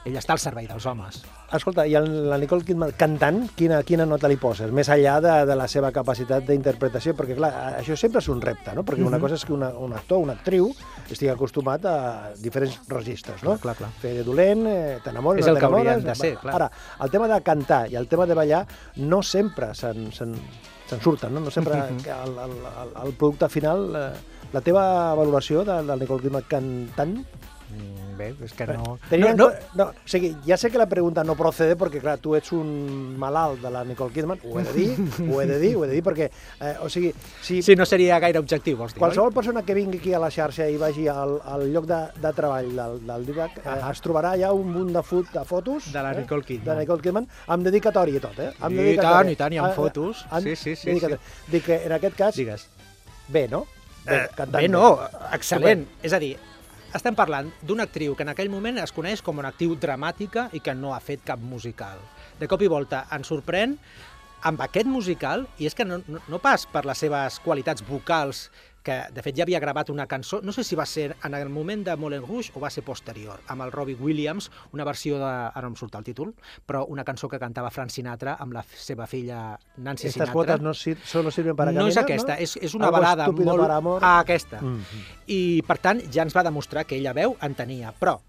Ella 0.05 0.19
està 0.21 0.35
al 0.35 0.39
servei 0.39 0.67
dels 0.69 0.85
homes. 0.85 1.23
Escolta, 1.57 1.83
i 1.89 1.95
el, 1.97 2.05
la 2.29 2.37
Nicole 2.37 2.61
Kidman 2.63 2.91
cantant, 2.93 3.39
quina, 3.57 3.79
quina 3.87 4.05
nota 4.05 4.29
li 4.29 4.35
poses? 4.37 4.69
Més 4.69 4.87
enllà 4.93 5.15
de, 5.23 5.31
de 5.49 5.55
la 5.57 5.65
seva 5.71 5.89
capacitat 5.95 6.45
d'interpretació, 6.45 7.15
perquè 7.17 7.33
clar, 7.39 7.49
això 7.79 7.97
sempre 7.97 8.21
és 8.21 8.27
un 8.29 8.41
repte, 8.43 8.75
no? 8.77 8.83
Perquè 8.85 9.01
una 9.01 9.17
Mhm. 9.17 9.21
cosa 9.23 9.35
és 9.39 9.45
que 9.45 9.53
una, 9.53 9.69
un 9.81 9.93
actor, 9.97 10.19
una 10.21 10.33
actriu, 10.37 10.69
estigui 11.09 11.31
acostumat 11.33 11.85
a 11.89 11.95
diferents 12.37 12.77
registres, 12.87 13.41
no? 13.43 13.57
Clar, 13.57 13.73
clar. 13.75 13.89
Fer 14.01 14.13
de 14.19 14.23
dolent, 14.23 14.61
eh, 14.67 14.99
t'enamores, 15.03 15.41
És 15.41 15.47
no 15.47 15.53
el 15.53 15.59
que 15.59 15.65
haurien 15.65 15.85
t'enamores... 15.85 16.05
de 16.05 16.15
ser, 16.29 16.37
clar. 16.37 16.53
Ara, 16.59 16.69
el 17.01 17.09
tema 17.09 17.27
de 17.27 17.41
cantar 17.41 17.81
i 17.89 17.95
el 17.95 18.07
tema 18.07 18.27
de 18.29 18.33
ballar 18.37 18.65
no 18.97 19.23
sempre 19.23 19.73
se'n 19.73 20.11
se'n 20.13 21.01
surten, 21.01 21.33
no? 21.33 21.39
No 21.41 21.49
sempre 21.49 21.73
Mhm. 21.81 22.03
que 22.03 22.11
el, 22.11 22.37
el, 22.37 22.51
el, 22.61 23.07
el 23.07 23.13
producte 23.13 23.49
final... 23.49 23.89
Eh, 23.95 24.09
la 24.53 24.61
teva 24.61 25.15
valoració 25.15 25.65
de, 25.65 25.81
del 25.83 25.99
Nicole 25.99 26.21
Kidman 26.21 26.43
cantant 26.47 27.17
Mm, 27.17 27.54
Bé, 28.15 28.29
és 28.45 28.53
que 28.55 28.63
no... 28.69 28.93
Tenint 29.09 29.35
no, 29.35 29.47
en 29.49 29.55
co- 29.57 29.77
no, 29.79 29.85
o 29.89 30.07
sigui, 30.07 30.29
ja 30.45 30.55
sé 30.55 30.69
que 30.71 30.77
la 30.79 30.85
pregunta 30.87 31.23
no 31.27 31.33
procede 31.35 31.73
perquè, 31.75 31.99
clar, 31.99 32.13
tu 32.23 32.35
ets 32.37 32.53
un 32.55 33.17
malalt 33.19 33.59
de 33.59 33.71
la 33.73 33.81
Nicole 33.83 34.13
Kidman, 34.13 34.39
ho 34.45 34.59
he 34.59 34.63
de 34.63 34.73
dir, 34.73 34.93
ho 35.33 35.41
he 35.41 35.45
de 35.49 35.57
dir, 35.59 35.71
ho 35.75 35.83
he 35.83 35.89
de 35.89 35.95
dir, 35.97 36.03
perquè, 36.05 36.29
eh, 36.61 36.75
o 36.85 36.87
sigui, 36.93 37.09
si 37.43 37.57
Sí, 37.65 37.75
no 37.75 37.83
seria 37.89 38.19
gaire 38.23 38.39
objectiu, 38.39 38.77
vols 38.79 38.93
dir, 38.95 39.01
qualsevol 39.01 39.33
persona 39.35 39.63
que 39.67 39.73
vingui 39.75 39.99
aquí 39.99 40.13
a 40.15 40.21
la 40.23 40.29
xarxa 40.31 40.69
i 40.71 40.77
vagi 40.79 41.07
al, 41.11 41.35
al 41.43 41.65
lloc 41.73 41.89
de, 41.89 41.99
de 42.23 42.31
treball 42.37 42.71
del, 42.77 43.01
del 43.09 43.25
Didac, 43.27 43.57
eh, 43.65 43.75
es 43.91 44.01
trobarà 44.05 44.35
ja 44.39 44.53
un 44.55 44.71
munt 44.71 44.93
de, 44.95 45.03
fot, 45.03 45.27
de 45.35 45.43
fotos 45.49 45.91
De 45.91 46.01
la 46.05 46.13
eh, 46.15 46.21
Nicole 46.21 46.43
Kidman. 46.47 46.69
de 46.71 46.79
Nicole 46.85 47.01
Kidman, 47.09 47.27
amb 47.47 47.67
dedicatori 47.67 48.15
i 48.15 48.23
tot, 48.23 48.39
eh? 48.39 48.51
Amb 48.61 48.71
I 48.77 48.83
dedicatòria. 48.83 49.19
tant, 49.25 49.33
i 49.35 49.39
tant, 49.43 49.53
i 49.53 49.63
amb 49.65 49.71
Ah, 49.73 49.75
fotos. 49.75 50.23
amb 50.29 50.45
Sí, 50.47 50.55
sí, 50.55 50.75
sí, 50.77 50.87
dedicatòria. 50.93 51.19
Dic 51.51 51.65
que 51.65 51.81
en 51.89 51.91
aquest 51.99 52.15
cas, 52.15 52.35
Digues. 52.39 52.69
bé, 53.27 53.47
no? 53.51 53.65
Eh, 54.07 54.27
cantant 54.37 54.61
bé, 54.61 54.67
no, 54.69 54.99
excel·lent. 55.33 55.83
És 56.05 56.13
a 56.13 56.19
dir, 56.21 56.35
estem 56.95 57.15
parlant 57.15 57.49
d'una 57.61 57.85
actriu 57.89 58.15
que 58.15 58.23
en 58.23 58.31
aquell 58.31 58.51
moment 58.51 58.79
es 58.79 58.93
coneix 58.95 59.21
com 59.23 59.41
una 59.41 59.51
actriu 59.51 59.75
dramàtica 59.75 60.47
i 60.55 60.61
que 60.63 60.75
no 60.75 60.93
ha 60.95 61.01
fet 61.03 61.25
cap 61.27 61.41
musical. 61.43 61.99
De 62.39 62.47
cop 62.47 62.61
i 62.63 62.71
volta 62.71 63.05
ens 63.15 63.27
sorprèn 63.31 63.75
amb 64.45 64.61
aquest 64.61 64.87
musical, 64.87 65.47
i 65.57 65.67
és 65.67 65.75
que 65.75 65.85
no, 65.87 65.99
no, 66.05 66.39
pas 66.39 66.67
per 66.69 66.85
les 66.85 66.99
seves 67.01 67.39
qualitats 67.43 67.83
vocals, 67.87 68.45
que 68.85 68.99
de 69.15 69.23
fet 69.25 69.35
ja 69.37 69.45
havia 69.45 69.59
gravat 69.59 69.89
una 69.89 70.05
cançó, 70.07 70.41
no 70.45 70.53
sé 70.53 70.63
si 70.63 70.77
va 70.77 70.85
ser 70.85 71.15
en 71.25 71.33
el 71.33 71.49
moment 71.49 71.83
de 71.87 71.95
Moulin 71.97 72.21
Rouge 72.21 72.53
o 72.55 72.61
va 72.61 72.69
ser 72.69 72.83
posterior, 72.85 73.41
amb 73.49 73.65
el 73.65 73.73
Robbie 73.73 73.97
Williams, 73.99 74.51
una 74.77 74.85
versió 74.85 75.17
de, 75.17 75.25
ara 75.25 75.63
no 75.65 75.73
em 75.73 75.79
surt 75.79 75.97
el 75.97 76.05
títol, 76.05 76.35
però 76.69 76.83
una 76.93 77.03
cançó 77.07 77.29
que 77.31 77.39
cantava 77.41 77.71
Frank 77.73 77.93
Sinatra 77.93 78.37
amb 78.39 78.53
la 78.53 78.63
seva 78.69 79.07
filla 79.09 79.57
Nancy 79.77 80.07
Estas 80.11 80.29
Sinatra. 80.29 80.37
botas 80.37 80.61
no 80.61 80.75
sir 80.77 80.97
solo 81.03 81.31
sirven 81.33 81.55
para 81.57 81.73
no 81.73 81.87
és 81.87 81.97
caminar, 81.97 82.05
aquesta, 82.05 82.37
no? 82.37 82.45
és, 82.45 82.55
és 82.61 82.77
una 82.77 82.91
Algo 82.91 82.99
balada 82.99 83.31
molt... 83.31 83.61
para 83.65 83.81
amor. 83.81 84.05
Ah, 84.05 84.19
aquesta. 84.19 84.61
Mm. 84.61 85.01
I, 85.27 85.39
per 85.65 85.79
tant, 85.81 86.05
ja 86.13 86.23
ens 86.23 86.35
va 86.35 86.45
demostrar 86.45 86.85
que 86.85 86.99
ella 86.99 87.13
veu 87.17 87.35
en 87.41 87.57
tenia. 87.57 87.93
Però 87.99 88.19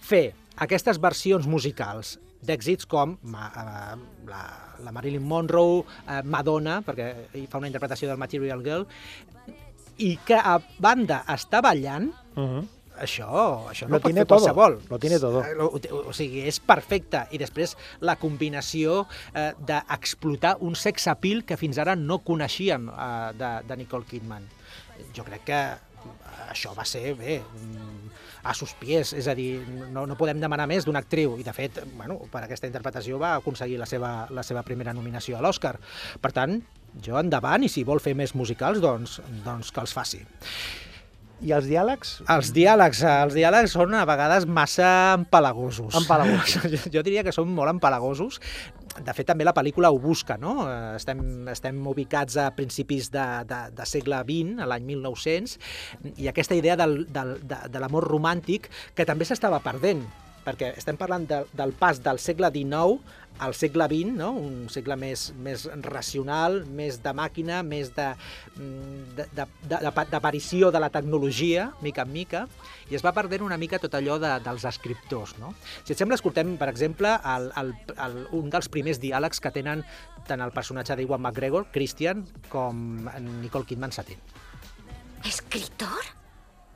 fer 0.00 0.30
aquestes 0.64 0.98
versions 1.00 1.46
musicals 1.46 2.16
d'èxits 2.40 2.88
com 2.88 3.18
ma, 3.28 3.50
eh, 3.52 3.96
la, 4.30 4.42
la 4.80 4.92
Marilyn 4.96 5.26
Monroe, 5.28 5.84
eh, 6.06 6.22
Madonna, 6.24 6.80
perquè 6.86 7.10
hi 7.36 7.46
fa 7.50 7.60
una 7.60 7.68
interpretació 7.68 8.08
del 8.08 8.20
Material 8.20 8.64
Girl, 8.64 8.86
i 10.00 10.16
que 10.26 10.34
a 10.38 10.58
banda 10.78 11.22
està 11.28 11.60
ballant, 11.64 12.10
Mhm. 12.36 12.66
això, 13.00 13.28
això 13.70 13.86
Lo 13.88 13.96
no 13.96 14.00
pot 14.00 14.08
tiene 14.10 14.20
fer 14.20 14.26
todo, 14.26 14.38
qualsevol. 14.38 14.78
lo 14.90 14.98
tiene 14.98 15.18
todo. 15.18 15.42
Eh, 15.44 15.56
O, 15.58 16.08
o 16.08 16.12
sigui, 16.12 16.42
és 16.48 16.60
perfecte. 16.60 17.26
I 17.32 17.38
després 17.38 17.76
la 18.00 18.16
combinació 18.16 19.06
eh, 19.34 19.52
d'explotar 19.58 20.56
un 20.60 20.74
sex 20.76 21.06
appeal 21.08 21.44
que 21.44 21.56
fins 21.56 21.78
ara 21.78 21.96
no 21.96 22.18
coneixíem 22.20 22.88
eh, 22.88 23.32
de, 23.38 23.52
de 23.68 23.76
Nicole 23.76 24.04
Kidman. 24.04 24.46
Jo 25.16 25.24
crec 25.24 25.44
que 25.44 25.60
això 26.50 26.74
va 26.74 26.84
ser, 26.84 27.14
bé, 27.14 27.40
mm, 27.40 28.10
a 28.42 28.54
sus 28.54 28.72
pies, 28.74 29.12
és 29.12 29.26
a 29.28 29.34
dir, 29.36 29.60
no, 29.92 30.06
no 30.08 30.16
podem 30.16 30.40
demanar 30.40 30.66
més 30.66 30.84
d'una 30.86 30.98
actriu, 31.04 31.34
i 31.38 31.44
de 31.44 31.52
fet, 31.52 31.76
bueno, 31.94 32.16
per 32.32 32.40
aquesta 32.46 32.66
interpretació 32.66 33.18
va 33.20 33.34
aconseguir 33.36 33.76
la 33.78 33.86
seva, 33.86 34.26
la 34.30 34.42
seva 34.42 34.62
primera 34.64 34.94
nominació 34.96 35.36
a 35.36 35.42
l'Oscar. 35.44 35.78
Per 36.20 36.32
tant, 36.32 36.56
jo 37.04 37.18
endavant, 37.20 37.64
i 37.64 37.70
si 37.72 37.86
vol 37.86 38.02
fer 38.02 38.16
més 38.18 38.34
musicals, 38.34 38.80
doncs, 38.82 39.18
doncs 39.44 39.72
que 39.74 39.84
els 39.84 39.94
faci. 39.96 40.22
I 41.40 41.54
els 41.56 41.64
diàlegs? 41.70 42.18
Els 42.28 42.50
diàlegs, 42.52 43.00
els 43.08 43.36
diàlegs 43.36 43.72
són 43.72 43.94
a 43.96 44.02
vegades 44.08 44.44
massa 44.44 44.90
empalagosos. 45.16 45.94
Empalagosos. 46.02 46.66
Jo, 46.70 46.82
jo 46.98 47.02
diria 47.06 47.24
que 47.24 47.32
són 47.32 47.48
molt 47.56 47.72
empalagosos. 47.72 48.40
De 49.00 49.14
fet, 49.16 49.24
també 49.30 49.46
la 49.46 49.54
pel·lícula 49.56 49.88
ho 49.88 50.00
busca, 50.02 50.36
no? 50.36 50.66
Estem, 50.98 51.22
estem 51.48 51.78
ubicats 51.88 52.36
a 52.42 52.50
principis 52.52 53.08
de, 53.14 53.24
de, 53.48 53.60
de 53.76 53.86
segle 53.88 54.20
XX, 54.26 54.60
a 54.60 54.68
l'any 54.68 54.84
1900, 54.92 55.56
i 56.20 56.28
aquesta 56.28 56.58
idea 56.58 56.76
del, 56.76 57.06
del, 57.08 57.38
de, 57.40 57.62
de 57.72 57.82
l'amor 57.82 58.08
romàntic 58.10 58.68
que 58.98 59.08
també 59.08 59.28
s'estava 59.28 59.62
perdent, 59.64 60.04
perquè 60.44 60.74
estem 60.78 60.98
parlant 61.00 61.26
de, 61.28 61.42
del 61.56 61.72
pas 61.76 62.00
del 62.02 62.20
segle 62.22 62.50
XIX 62.54 63.18
al 63.40 63.54
segle 63.56 63.86
XX, 63.88 64.12
no? 64.18 64.30
un 64.36 64.68
segle 64.72 64.96
més, 65.00 65.30
més 65.40 65.64
racional, 65.86 66.60
més 66.76 66.98
de 67.00 67.12
màquina, 67.16 67.62
més 67.64 67.88
de, 67.96 68.08
mm, 68.56 69.14
de, 69.16 69.26
de, 69.38 69.46
de, 69.64 69.78
de, 69.80 70.04
d'aparició 70.12 70.68
de 70.70 70.82
la 70.82 70.90
tecnologia, 70.92 71.70
mica 71.80 72.04
en 72.04 72.12
mica, 72.12 72.44
i 72.90 72.98
es 72.98 73.04
va 73.06 73.14
perdent 73.16 73.46
una 73.46 73.56
mica 73.60 73.80
tot 73.80 73.96
allò 73.96 74.18
de, 74.20 74.34
dels 74.44 74.66
escriptors. 74.68 75.38
No? 75.40 75.54
Si 75.84 75.94
et 75.94 76.02
sembla, 76.02 76.20
escoltem, 76.20 76.56
per 76.60 76.68
exemple, 76.72 77.14
el, 77.34 77.48
el, 77.62 77.72
el, 77.96 78.20
un 78.36 78.52
dels 78.52 78.68
primers 78.68 79.00
diàlegs 79.00 79.40
que 79.40 79.54
tenen 79.56 79.86
tant 80.28 80.44
el 80.44 80.52
personatge 80.52 80.98
d'Iwan 80.98 81.24
McGregor, 81.24 81.70
Christian, 81.72 82.26
com 82.52 83.08
Nicole 83.40 83.66
Kidman 83.66 83.96
Satin. 83.96 84.20
¿Escritor? 85.24 86.12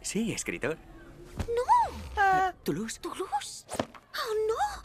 Sí, 0.01 0.31
escritor. 0.33 0.77
Toulouse. 2.63 3.01
¿Toulouse? 3.01 3.67
¡Oh, 3.79 4.35
no! 4.49 4.83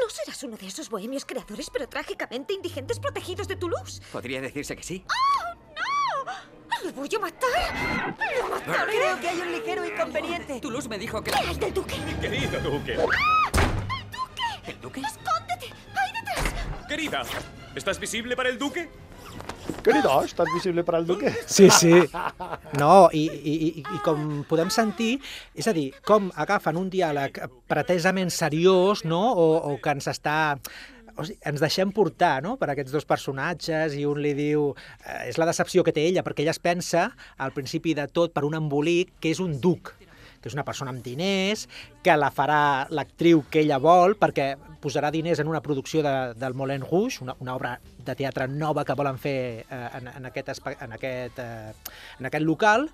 No 0.00 0.10
serás 0.10 0.42
uno 0.42 0.56
de 0.56 0.66
esos 0.66 0.88
bohemios 0.88 1.24
creadores 1.24 1.70
pero 1.70 1.88
trágicamente 1.88 2.54
indigentes 2.54 2.98
protegidos 2.98 3.48
de 3.48 3.56
Toulouse. 3.56 4.02
Podría 4.12 4.40
decirse 4.40 4.76
que 4.76 4.82
sí. 4.82 5.04
¡Le 6.84 6.90
voy 6.90 7.08
a 7.14 7.18
matar. 7.20 7.48
¡Le 8.18 8.42
mataré! 8.48 8.92
Creo 8.96 9.20
que 9.20 9.28
hay 9.28 9.40
un 9.40 9.52
ligero 9.52 9.86
inconveniente. 9.86 10.60
Toulouse 10.60 10.88
me 10.88 10.98
dijo 10.98 11.22
que... 11.22 11.30
¿Eres 11.30 11.60
del 11.60 11.72
duque? 11.72 11.96
Querido 12.20 12.60
Duque. 12.60 12.98
¿El 14.66 14.80
duque? 14.80 15.00
¡Escóndete! 15.00 15.72
¡Ahí 15.94 16.12
detrás! 16.12 16.86
Querida, 16.88 17.22
¿estás 17.74 17.98
visible 17.98 18.36
para 18.36 18.48
el 18.48 18.58
Duque? 18.58 18.90
Querido, 19.82 20.14
estàs 20.26 20.50
visible 20.54 20.84
per 20.86 20.96
al 20.98 21.06
duque? 21.06 21.32
Sí, 21.46 21.68
sí. 21.74 21.92
No, 22.78 23.08
i, 23.14 23.24
i, 23.26 23.54
i 23.82 24.00
com 24.04 24.42
podem 24.48 24.70
sentir, 24.72 25.16
és 25.58 25.68
a 25.68 25.74
dir, 25.76 25.88
com 26.06 26.30
agafen 26.38 26.78
un 26.78 26.88
diàleg 26.92 27.40
pretesament 27.70 28.30
seriós, 28.34 29.04
no?, 29.08 29.22
o, 29.32 29.48
o 29.72 29.76
que 29.82 29.96
ens 29.96 30.10
està 30.12 30.56
o 31.12 31.26
sigui, 31.26 31.38
ens 31.44 31.60
deixem 31.60 31.90
portar 31.92 32.38
no? 32.44 32.54
per 32.60 32.70
aquests 32.72 32.94
dos 32.94 33.04
personatges 33.08 33.96
i 33.98 34.06
un 34.08 34.22
li 34.24 34.32
diu... 34.38 34.70
Eh, 35.04 35.28
és 35.32 35.40
la 35.40 35.48
decepció 35.48 35.84
que 35.84 35.92
té 35.92 36.06
ella, 36.08 36.24
perquè 36.24 36.44
ella 36.44 36.54
es 36.56 36.62
pensa, 36.62 37.10
al 37.36 37.52
principi 37.56 37.92
de 37.98 38.06
tot, 38.08 38.32
per 38.32 38.46
un 38.48 38.56
embolic, 38.56 39.12
que 39.20 39.32
és 39.34 39.42
un 39.44 39.58
duc 39.60 39.92
que 40.42 40.50
és 40.50 40.56
una 40.58 40.66
persona 40.66 40.92
amb 40.92 41.04
diners, 41.04 41.68
que 42.02 42.16
la 42.18 42.32
farà 42.34 42.88
l'actriu 42.90 43.44
que 43.50 43.62
ella 43.62 43.78
vol, 43.82 44.16
perquè 44.20 44.50
posarà 44.82 45.12
diners 45.14 45.40
en 45.40 45.48
una 45.48 45.62
producció 45.62 46.02
de, 46.02 46.14
del 46.36 46.58
Moulin 46.58 46.82
Rouge, 46.82 47.22
una, 47.22 47.36
una 47.40 47.54
obra 47.54 47.76
de 48.02 48.16
teatre 48.18 48.48
nova 48.50 48.84
que 48.84 48.98
volen 48.98 49.20
fer 49.22 49.38
eh, 49.62 49.82
en, 50.00 50.10
en, 50.16 50.26
aquest, 50.26 50.50
en, 50.74 50.96
aquest, 50.98 51.38
eh, 51.38 51.94
en 52.18 52.28
aquest 52.28 52.44
local, 52.44 52.90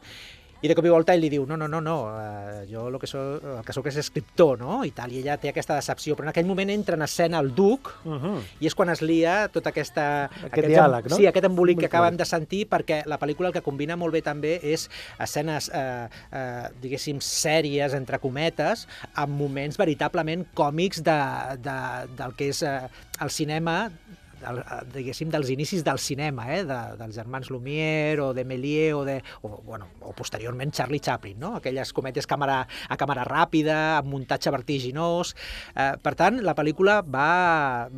i 0.61 0.69
de 0.69 0.75
cop 0.75 0.87
i 0.87 0.91
volta 0.91 1.15
ell 1.15 1.21
li 1.23 1.29
diu, 1.31 1.45
no, 1.47 1.57
no, 1.57 1.69
no, 1.71 1.81
no, 1.81 1.97
eh, 2.19 2.65
jo 2.71 2.89
lo 2.91 2.99
que 2.99 3.07
soc, 3.07 3.45
el 3.45 3.65
que 3.65 3.73
sóc 3.77 3.87
és 3.87 3.99
escriptor, 4.01 4.59
no? 4.59 4.81
I 4.85 4.91
tal, 4.91 5.13
i 5.15 5.21
ella 5.21 5.37
té 5.39 5.53
aquesta 5.53 5.77
decepció, 5.79 6.17
però 6.17 6.27
en 6.27 6.33
aquell 6.33 6.49
moment 6.49 6.73
entra 6.75 6.99
en 6.99 7.03
escena 7.07 7.39
el 7.39 7.55
duc, 7.55 7.95
Uh 8.05 8.15
-huh. 8.15 8.41
i 8.61 8.67
és 8.67 8.75
quan 8.75 8.89
es 8.91 9.03
lia 9.03 9.49
tota 9.49 9.71
aquesta... 9.71 10.31
Aquest 10.45 10.69
diàleg, 10.69 11.09
no? 11.09 11.17
Sí, 11.17 11.27
aquest 11.27 11.45
embolic 11.45 11.79
que 11.79 11.87
Embolic. 11.87 11.95
acabem 11.95 12.17
de 12.17 12.25
sentir, 12.25 12.69
perquè 12.69 13.05
la 13.07 13.19
pel·lícula 13.19 13.49
el 13.49 13.53
que 13.53 13.63
combina 13.63 13.97
molt 13.97 14.13
bé 14.13 14.23
també 14.23 14.61
és 14.63 14.89
escenes, 15.19 15.71
eh, 15.73 16.09
eh, 16.33 16.69
diguéssim, 16.81 17.21
sèries, 17.21 17.95
entre 17.95 18.19
cometes, 18.19 18.89
amb 19.15 19.39
moments 19.41 19.77
veritablement 19.77 20.47
còmics 20.55 21.03
de, 21.03 21.21
de, 21.59 22.07
del 22.17 22.35
que 22.35 22.49
és 22.49 22.63
eh, 22.63 22.89
el 23.21 23.31
cinema 23.31 23.91
del, 24.41 24.61
eh, 24.63 24.79
diguéssim, 24.95 25.31
dels 25.33 25.51
inicis 25.53 25.85
del 25.87 25.99
cinema, 26.03 26.47
eh? 26.55 26.63
de, 26.69 26.79
dels 27.01 27.17
germans 27.17 27.51
Lumière 27.53 28.23
o 28.25 28.31
de 28.37 28.45
Méliès 28.49 28.95
o, 28.97 29.05
de, 29.07 29.19
o, 29.43 29.51
bueno, 29.67 29.89
o 30.01 30.15
posteriorment 30.17 30.73
Charlie 30.75 31.03
Chaplin, 31.05 31.39
no? 31.41 31.55
aquelles 31.59 31.93
cometes 31.97 32.29
càmera, 32.29 32.61
a 32.89 32.99
càmera 33.01 33.27
ràpida, 33.29 33.79
amb 33.99 34.13
muntatge 34.13 34.53
vertiginós. 34.55 35.35
Eh, 35.75 35.93
per 36.03 36.15
tant, 36.19 36.41
la 36.45 36.57
pel·lícula 36.59 37.01
va... 37.03 37.89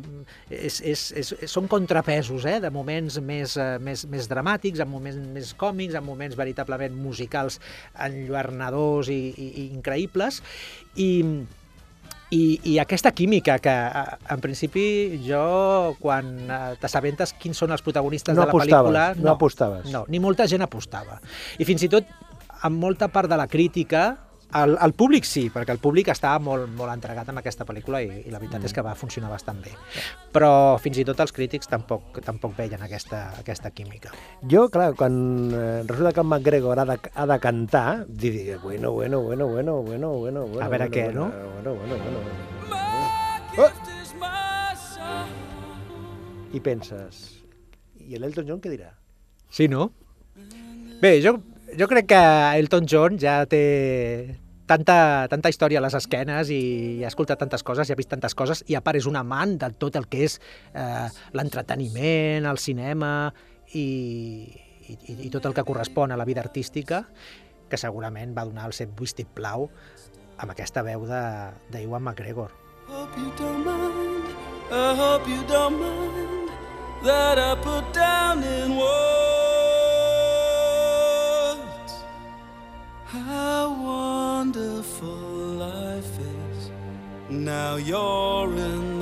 És, 0.51 0.81
és, 0.85 1.05
és, 1.17 1.33
són 1.51 1.69
contrapesos 1.71 2.45
eh? 2.49 2.59
de 2.63 2.71
moments 2.73 3.19
més, 3.23 3.55
eh, 3.59 3.77
més, 3.83 4.05
més 4.11 4.29
dramàtics, 4.31 4.83
amb 4.83 4.95
moments 4.97 5.31
més 5.31 5.55
còmics, 5.57 5.97
amb 5.97 6.09
moments 6.11 6.37
veritablement 6.39 6.95
musicals 6.97 7.59
enlluernadors 7.95 9.11
i, 9.11 9.21
i, 9.31 9.49
i 9.63 9.65
increïbles, 9.71 10.41
i, 10.99 11.09
i, 12.31 12.59
i 12.71 12.77
aquesta 12.79 13.11
química 13.11 13.57
que, 13.59 13.73
en 14.31 14.41
principi, 14.43 14.85
jo, 15.25 15.95
quan 15.99 16.31
eh, 16.47 16.59
t'assabentes 16.81 17.35
quins 17.39 17.59
són 17.59 17.75
els 17.75 17.83
protagonistes 17.83 18.35
No 18.37 18.45
de 18.45 18.47
la 18.47 18.55
pel·lícula... 18.55 19.05
no 19.19 19.33
apostaves. 19.35 19.89
No, 19.91 20.05
ni 20.07 20.21
molta 20.23 20.47
gent 20.47 20.63
apostava. 20.63 21.19
I 21.59 21.67
fins 21.67 21.83
i 21.83 21.91
tot, 21.91 22.07
amb 22.63 22.79
molta 22.79 23.11
part 23.11 23.29
de 23.31 23.39
la 23.39 23.49
crítica, 23.51 24.05
el, 24.59 24.77
el 24.83 24.93
públic 24.97 25.27
sí, 25.27 25.45
perquè 25.53 25.75
el 25.75 25.79
públic 25.83 26.11
estava 26.13 26.39
molt, 26.43 26.67
molt 26.77 26.93
entregat 26.93 27.29
amb 27.31 27.41
aquesta 27.41 27.65
pel·lícula 27.67 28.01
i, 28.03 28.09
i 28.25 28.33
la 28.33 28.39
veritat 28.41 28.59
mm. 28.59 28.69
és 28.69 28.75
que 28.75 28.83
va 28.85 28.95
funcionar 28.97 29.31
bastant 29.31 29.61
bé. 29.63 29.73
Però 30.35 30.51
fins 30.81 30.99
i 31.01 31.05
tot 31.07 31.19
els 31.23 31.33
crítics 31.35 31.69
tampoc, 31.71 32.21
tampoc 32.25 32.55
veien 32.57 32.81
aquesta, 32.85 33.23
aquesta 33.39 33.71
química. 33.75 34.13
Jo, 34.51 34.67
clar, 34.73 34.91
quan 34.99 35.15
eh, 35.51 35.83
resulta 35.87 36.13
que 36.15 36.23
en 36.25 36.29
McGregor 36.31 36.83
ha 36.83 36.87
de, 36.93 36.99
ha 37.13 37.27
de 37.33 37.39
cantar, 37.43 38.05
diria, 38.07 38.57
bueno, 38.63 38.91
bueno, 38.91 39.21
bueno, 39.21 39.47
bueno, 39.47 39.81
bueno, 39.81 40.11
bueno, 40.19 40.45
bueno... 40.47 40.65
A 40.65 40.69
veure 40.69 40.89
bueno, 40.89 40.95
què, 40.95 41.03
bueno, 41.11 41.27
no? 41.27 41.51
Bueno, 41.53 41.75
bueno, 41.75 41.95
bueno, 42.03 42.19
bueno. 42.25 42.51
Oh! 43.57 43.91
I 46.51 46.59
penses, 46.59 47.19
i 48.03 48.19
l'Elton 48.19 48.47
John 48.47 48.59
què 48.63 48.71
dirà? 48.73 48.89
Sí, 49.51 49.69
no? 49.71 49.91
Bé, 51.01 51.15
jo, 51.23 51.37
jo 51.77 51.87
crec 51.87 52.07
que 52.07 52.21
Elton 52.59 52.87
John 52.87 53.17
ja 53.19 53.41
té 53.49 54.37
tanta, 54.67 55.27
tanta 55.31 55.51
història 55.51 55.79
a 55.79 55.85
les 55.85 55.95
esquenes 55.97 56.51
i, 56.51 56.61
i 56.99 57.03
ha 57.03 57.11
escoltat 57.11 57.39
tantes 57.41 57.63
coses 57.67 57.89
i 57.89 57.93
ha 57.93 57.99
vist 57.99 58.11
tantes 58.11 58.35
coses 58.37 58.63
i 58.67 58.77
a 58.77 58.83
part 58.83 58.99
és 58.99 59.07
un 59.09 59.19
amant 59.19 59.57
de 59.61 59.71
tot 59.79 59.95
el 59.99 60.07
que 60.11 60.25
és 60.27 60.37
eh, 60.73 61.07
l'entreteniment, 61.37 62.47
el 62.47 62.59
cinema 62.61 63.31
i, 63.73 63.87
i, 64.87 65.17
i 65.27 65.31
tot 65.33 65.47
el 65.47 65.55
que 65.57 65.65
correspon 65.67 66.11
a 66.11 66.19
la 66.19 66.27
vida 66.27 66.43
artística 66.43 67.05
que 67.71 67.79
segurament 67.79 68.35
va 68.35 68.47
donar 68.47 68.67
el 68.69 68.75
seu 68.75 68.91
vistip 68.99 69.31
blau 69.35 69.69
amb 70.41 70.51
aquesta 70.51 70.83
veu 70.83 71.05
d'Iwan 71.05 72.03
McGregor. 72.03 72.51
Hope 72.89 73.15
you 73.17 73.31
don't 73.37 73.63
mind, 73.63 74.31
I 74.71 74.95
hope 74.95 75.29
you 75.29 75.43
don't 75.47 75.79
mind 75.79 76.49
that 77.03 77.39
I 77.39 77.55
put 77.63 77.93
down 77.93 78.43
in 78.43 78.75
words 78.75 79.30
how 83.11 83.73
wonderful 83.73 85.07
life 85.07 86.17
is. 86.19 86.71
Now 87.29 87.75
you're 87.75 88.55
in. 88.55 89.00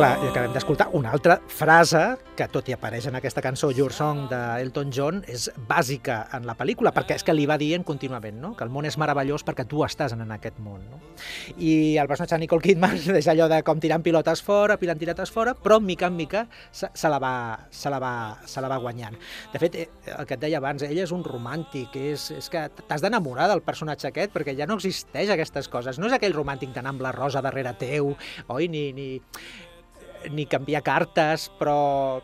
Clar, 0.00 0.14
i 0.24 0.28
acabem 0.30 0.54
d'escoltar 0.54 0.86
una 0.96 1.10
altra 1.12 1.34
frase 1.52 2.00
que, 2.32 2.46
tot 2.48 2.70
i 2.70 2.72
apareix 2.72 3.04
en 3.10 3.18
aquesta 3.18 3.42
cançó 3.44 3.68
Your 3.76 3.92
Song 3.92 4.22
d'Elton 4.30 4.88
John, 4.96 5.18
és 5.28 5.50
bàsica 5.68 6.22
en 6.38 6.46
la 6.48 6.54
pel·lícula, 6.56 6.88
perquè 6.96 7.18
és 7.18 7.24
que 7.26 7.34
li 7.34 7.44
va 7.44 7.58
dient 7.60 7.84
contínuament 7.84 8.38
no? 8.40 8.54
que 8.56 8.64
el 8.64 8.72
món 8.72 8.88
és 8.88 8.96
meravellós 8.96 9.44
perquè 9.44 9.66
tu 9.68 9.84
estàs 9.84 10.14
en 10.16 10.24
aquest 10.32 10.56
món. 10.64 10.80
No? 10.88 11.02
I 11.60 11.98
el 12.00 12.08
personatge 12.08 12.38
de 12.38 12.46
Nicole 12.46 12.64
Kidman 12.64 12.96
és 13.20 13.28
allò 13.28 13.50
de 13.52 13.60
com 13.66 13.82
tirant 13.84 14.00
pilotes 14.00 14.40
fora, 14.40 14.78
pilant 14.80 14.96
tiretes 15.02 15.34
fora, 15.36 15.52
però 15.52 15.82
mica 15.84 16.08
en 16.08 16.16
mica 16.16 16.46
se, 16.72 16.88
se, 16.94 17.12
la, 17.12 17.20
va, 17.20 17.34
se, 17.68 17.92
la, 17.92 18.00
va, 18.00 18.14
se 18.48 18.64
la 18.64 18.72
va 18.72 18.80
guanyant. 18.80 19.20
De 19.52 19.60
fet, 19.60 19.76
eh, 19.84 19.88
el 20.16 20.24
que 20.24 20.40
et 20.40 20.44
deia 20.48 20.64
abans, 20.64 20.88
ell 20.88 21.04
és 21.04 21.12
un 21.12 21.28
romàntic, 21.28 22.00
és, 22.00 22.30
és 22.40 22.48
que 22.48 22.70
t'has 22.86 23.04
d'enamorar 23.04 23.52
del 23.52 23.60
personatge 23.68 24.08
aquest 24.08 24.32
perquè 24.32 24.56
ja 24.56 24.64
no 24.64 24.80
existeix 24.80 25.36
aquestes 25.36 25.68
coses. 25.68 26.00
No 26.00 26.08
és 26.08 26.16
aquell 26.16 26.40
romàntic 26.40 26.72
d'anar 26.72 26.96
amb 26.96 27.04
la 27.04 27.12
rosa 27.12 27.44
darrere 27.44 27.76
teu, 27.76 28.14
oi? 28.48 28.72
Ni, 28.72 28.94
ni, 28.96 29.10
ni 30.30 30.44
canviar 30.46 30.82
cartes, 30.82 31.48
però, 31.58 32.20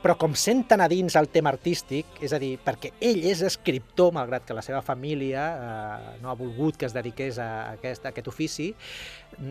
però 0.00 0.14
com 0.16 0.34
senten 0.38 0.80
a 0.80 0.88
dins 0.88 1.16
el 1.18 1.28
tema 1.28 1.50
artístic, 1.50 2.06
és 2.22 2.32
a 2.32 2.38
dir, 2.40 2.54
perquè 2.64 2.92
ell 3.04 3.24
és 3.28 3.42
escriptor, 3.42 4.12
malgrat 4.16 4.46
que 4.48 4.54
la 4.56 4.62
seva 4.62 4.80
família 4.82 5.46
eh, 5.50 6.18
no 6.22 6.30
ha 6.30 6.34
volgut 6.38 6.76
que 6.80 6.86
es 6.86 6.94
dediqués 6.96 7.38
a 7.42 7.72
aquest, 7.74 8.06
a 8.06 8.14
aquest 8.14 8.28
ofici, 8.32 8.70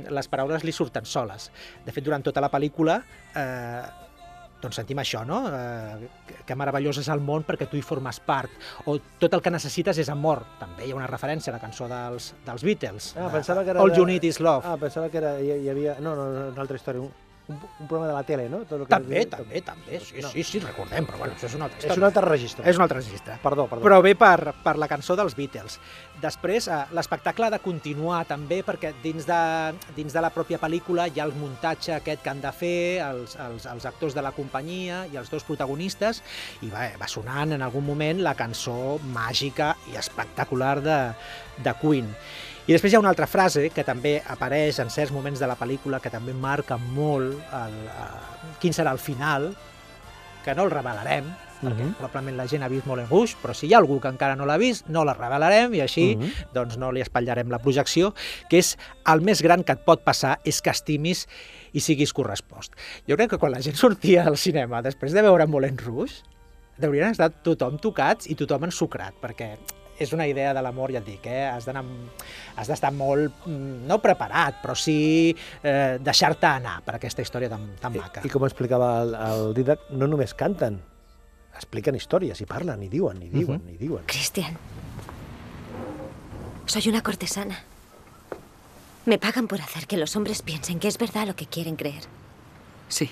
les 0.09 0.27
paraules 0.27 0.63
li 0.63 0.71
surten 0.75 1.05
soles. 1.05 1.51
De 1.85 1.91
fet, 1.91 2.03
durant 2.03 2.23
tota 2.25 2.41
la 2.41 2.49
pel·lícula 2.49 3.01
eh, 3.35 3.81
doncs 4.59 4.75
sentim 4.75 4.99
això, 4.99 5.21
no? 5.23 5.37
Eh, 5.47 6.09
que- 6.43 6.55
meravellós 6.59 6.97
és 6.99 7.07
el 7.13 7.21
món 7.23 7.45
perquè 7.47 7.69
tu 7.71 7.77
hi 7.77 7.81
formes 7.85 8.17
part. 8.19 8.51
O 8.91 8.97
tot 9.21 9.31
el 9.37 9.41
que 9.41 9.53
necessites 9.53 9.97
és 10.01 10.09
amor. 10.11 10.41
També 10.59 10.83
hi 10.83 10.91
ha 10.91 10.97
una 10.97 11.07
referència 11.07 11.53
a 11.53 11.55
la 11.55 11.61
cançó 11.63 11.87
dels, 11.87 12.33
dels 12.43 12.65
Beatles. 12.67 13.13
Ah, 13.15 13.29
eh, 13.29 13.31
pensava 13.37 13.63
que 13.63 13.69
era 13.71 13.79
All 13.79 13.93
de- 13.93 13.97
You 14.01 14.05
Need 14.09 14.25
Is 14.27 14.41
Love. 14.43 14.67
Ah, 14.67 14.75
pensava 14.81 15.07
que 15.07 15.17
era, 15.21 15.37
hi, 15.39 15.53
hi 15.63 15.69
havia... 15.71 15.95
No, 16.03 16.11
no, 16.17 16.25
una 16.49 16.59
altra 16.65 16.75
història. 16.75 17.07
Un, 17.49 17.55
un, 17.55 17.69
un 17.79 17.87
programa 17.87 18.07
de 18.07 18.13
la 18.13 18.23
tele, 18.23 18.47
no? 18.49 18.59
Tot 18.69 18.83
el 18.83 18.85
que 18.85 18.93
També, 18.93 19.23
també, 19.25 19.61
també, 19.65 19.99
sí, 20.05 20.21
sí, 20.21 20.43
sí, 20.45 20.59
recordem, 20.61 21.07
però 21.09 21.17
bueno, 21.23 21.33
això 21.33 21.47
és 21.49 21.55
una 21.57 21.65
altra 21.65 21.89
És 21.89 21.97
un 21.97 22.05
altre 22.05 22.23
registre. 22.25 22.65
És 22.69 22.77
un 22.77 22.85
altre 22.85 22.99
registre. 22.99 23.37
Perdó, 23.41 23.65
perdó. 23.71 23.83
Però 23.87 23.97
ve 24.05 24.13
per, 24.19 24.53
per 24.63 24.75
la 24.77 24.87
cançó 24.91 25.15
dels 25.17 25.33
Beatles. 25.37 25.79
Després, 26.21 26.67
eh, 26.69 26.79
l'espectacle 26.93 27.47
ha 27.47 27.53
de 27.53 27.59
continuar 27.63 28.21
també, 28.29 28.59
perquè 28.67 28.91
dins 29.03 29.25
de, 29.25 29.39
dins 29.97 30.13
de 30.13 30.21
la 30.21 30.29
pròpia 30.35 30.59
pel·lícula 30.61 31.07
hi 31.09 31.21
ha 31.21 31.25
el 31.25 31.33
muntatge 31.39 31.95
aquest 31.97 32.21
que 32.21 32.33
han 32.33 32.43
de 32.43 32.51
fer 32.53 32.75
els, 33.07 33.33
els, 33.47 33.65
els 33.71 33.89
actors 33.89 34.17
de 34.17 34.25
la 34.25 34.33
companyia 34.35 35.05
i 35.09 35.17
els 35.17 35.31
dos 35.33 35.47
protagonistes, 35.47 36.21
i 36.61 36.69
va, 36.69 36.85
va 37.01 37.09
sonant 37.09 37.57
en 37.57 37.65
algun 37.65 37.87
moment 37.87 38.21
la 38.21 38.35
cançó 38.37 38.99
màgica 39.15 39.73
i 39.89 39.97
espectacular 39.97 40.77
de, 40.85 40.99
de 41.65 41.75
Queen. 41.81 42.13
I 42.69 42.73
després 42.75 42.93
hi 42.93 42.97
ha 42.99 43.01
una 43.01 43.09
altra 43.09 43.25
frase 43.25 43.71
que 43.73 43.81
també 43.81 44.19
apareix 44.29 44.77
en 44.83 44.91
certs 44.93 45.09
moments 45.15 45.41
de 45.41 45.47
la 45.49 45.55
pel·lícula 45.57 45.97
que 46.03 46.11
també 46.13 46.35
marca 46.37 46.77
molt 46.77 47.33
el, 47.49 47.77
eh, 47.89 48.49
quin 48.61 48.75
serà 48.77 48.91
el 48.93 48.99
final, 49.01 49.55
que 50.45 50.53
no 50.53 50.67
el 50.67 50.69
revelarem, 50.71 51.31
perquè 51.63 51.81
Mhm. 51.81 51.95
probablement 51.97 52.37
la 52.37 52.45
gent 52.47 52.61
ha 52.63 52.67
vist 52.69 52.85
Moulin 52.85 53.09
Rouge, 53.09 53.35
però 53.41 53.55
si 53.55 53.65
hi 53.67 53.73
ha 53.73 53.79
algú 53.79 53.99
que 53.99 54.07
encara 54.07 54.35
no 54.35 54.45
l'ha 54.45 54.57
vist, 54.57 54.85
no 54.87 55.03
la 55.03 55.15
revelarem 55.15 55.73
i 55.73 55.81
així 55.81 56.15
Mhm. 56.15 56.53
doncs 56.53 56.77
no 56.77 56.91
li 56.91 57.01
espatllarem 57.01 57.49
la 57.49 57.57
projecció, 57.59 58.13
que 58.49 58.59
és 58.59 58.77
el 59.07 59.21
més 59.21 59.41
gran 59.41 59.63
que 59.63 59.71
et 59.73 59.83
pot 59.83 60.03
passar 60.03 60.39
és 60.45 60.61
que 60.61 60.69
estimis 60.69 61.27
i 61.73 61.79
siguis 61.79 62.13
correspost. 62.13 62.73
Jo 63.07 63.17
crec 63.17 63.31
que 63.31 63.37
quan 63.39 63.51
la 63.51 63.61
gent 63.61 63.75
sortia 63.75 64.27
al 64.27 64.37
cinema 64.37 64.83
després 64.83 65.11
de 65.11 65.23
veure 65.23 65.47
Moulin 65.47 65.77
Rouge, 65.77 66.21
deurien 66.77 67.09
estar 67.09 67.31
tothom 67.31 67.79
tocats 67.79 68.29
i 68.29 68.35
tothom 68.35 68.63
ensucrat, 68.65 69.15
perquè 69.19 69.57
és 69.99 70.13
una 70.15 70.27
idea 70.27 70.53
de 70.55 70.63
l'amor, 70.63 70.93
ja 70.95 71.01
et 71.01 71.07
dic, 71.07 71.25
eh? 71.27 71.45
has 71.49 71.67
d'anar 71.67 71.83
has 72.59 72.67
d'estar 72.71 72.91
molt, 72.95 73.45
mm, 73.45 73.85
no 73.87 73.99
preparat, 74.03 74.61
però 74.63 74.75
sí 74.75 75.35
eh, 75.63 75.97
deixar-te 76.01 76.47
anar 76.47 76.79
per 76.85 76.97
aquesta 76.97 77.23
història 77.25 77.51
tan, 77.51 77.65
tan 77.79 77.95
maca. 77.95 78.23
I, 78.23 78.27
I 78.27 78.33
com 78.33 78.47
explicava 78.47 78.93
el, 79.03 79.15
el 79.15 79.53
Didac, 79.57 79.89
no 79.95 80.07
només 80.07 80.33
canten, 80.39 80.79
expliquen 81.55 81.99
històries, 81.99 82.39
i 82.39 82.47
parlen, 82.47 82.83
i 82.83 82.89
diuen, 82.91 83.21
i 83.23 83.31
diuen, 83.33 83.65
i 83.71 83.77
diuen. 83.79 84.07
Cristian, 84.07 84.55
soy 86.65 86.87
una 86.89 87.01
cortesana. 87.01 87.63
Me 89.05 89.17
pagan 89.17 89.47
por 89.47 89.61
hacer 89.61 89.87
que 89.87 89.97
los 89.97 90.15
hombres 90.15 90.41
piensen 90.41 90.79
que 90.79 90.87
es 90.87 90.97
verdad 90.97 91.25
lo 91.25 91.35
que 91.35 91.47
quieren 91.47 91.75
creer. 91.75 92.03
Sí. 92.89 93.09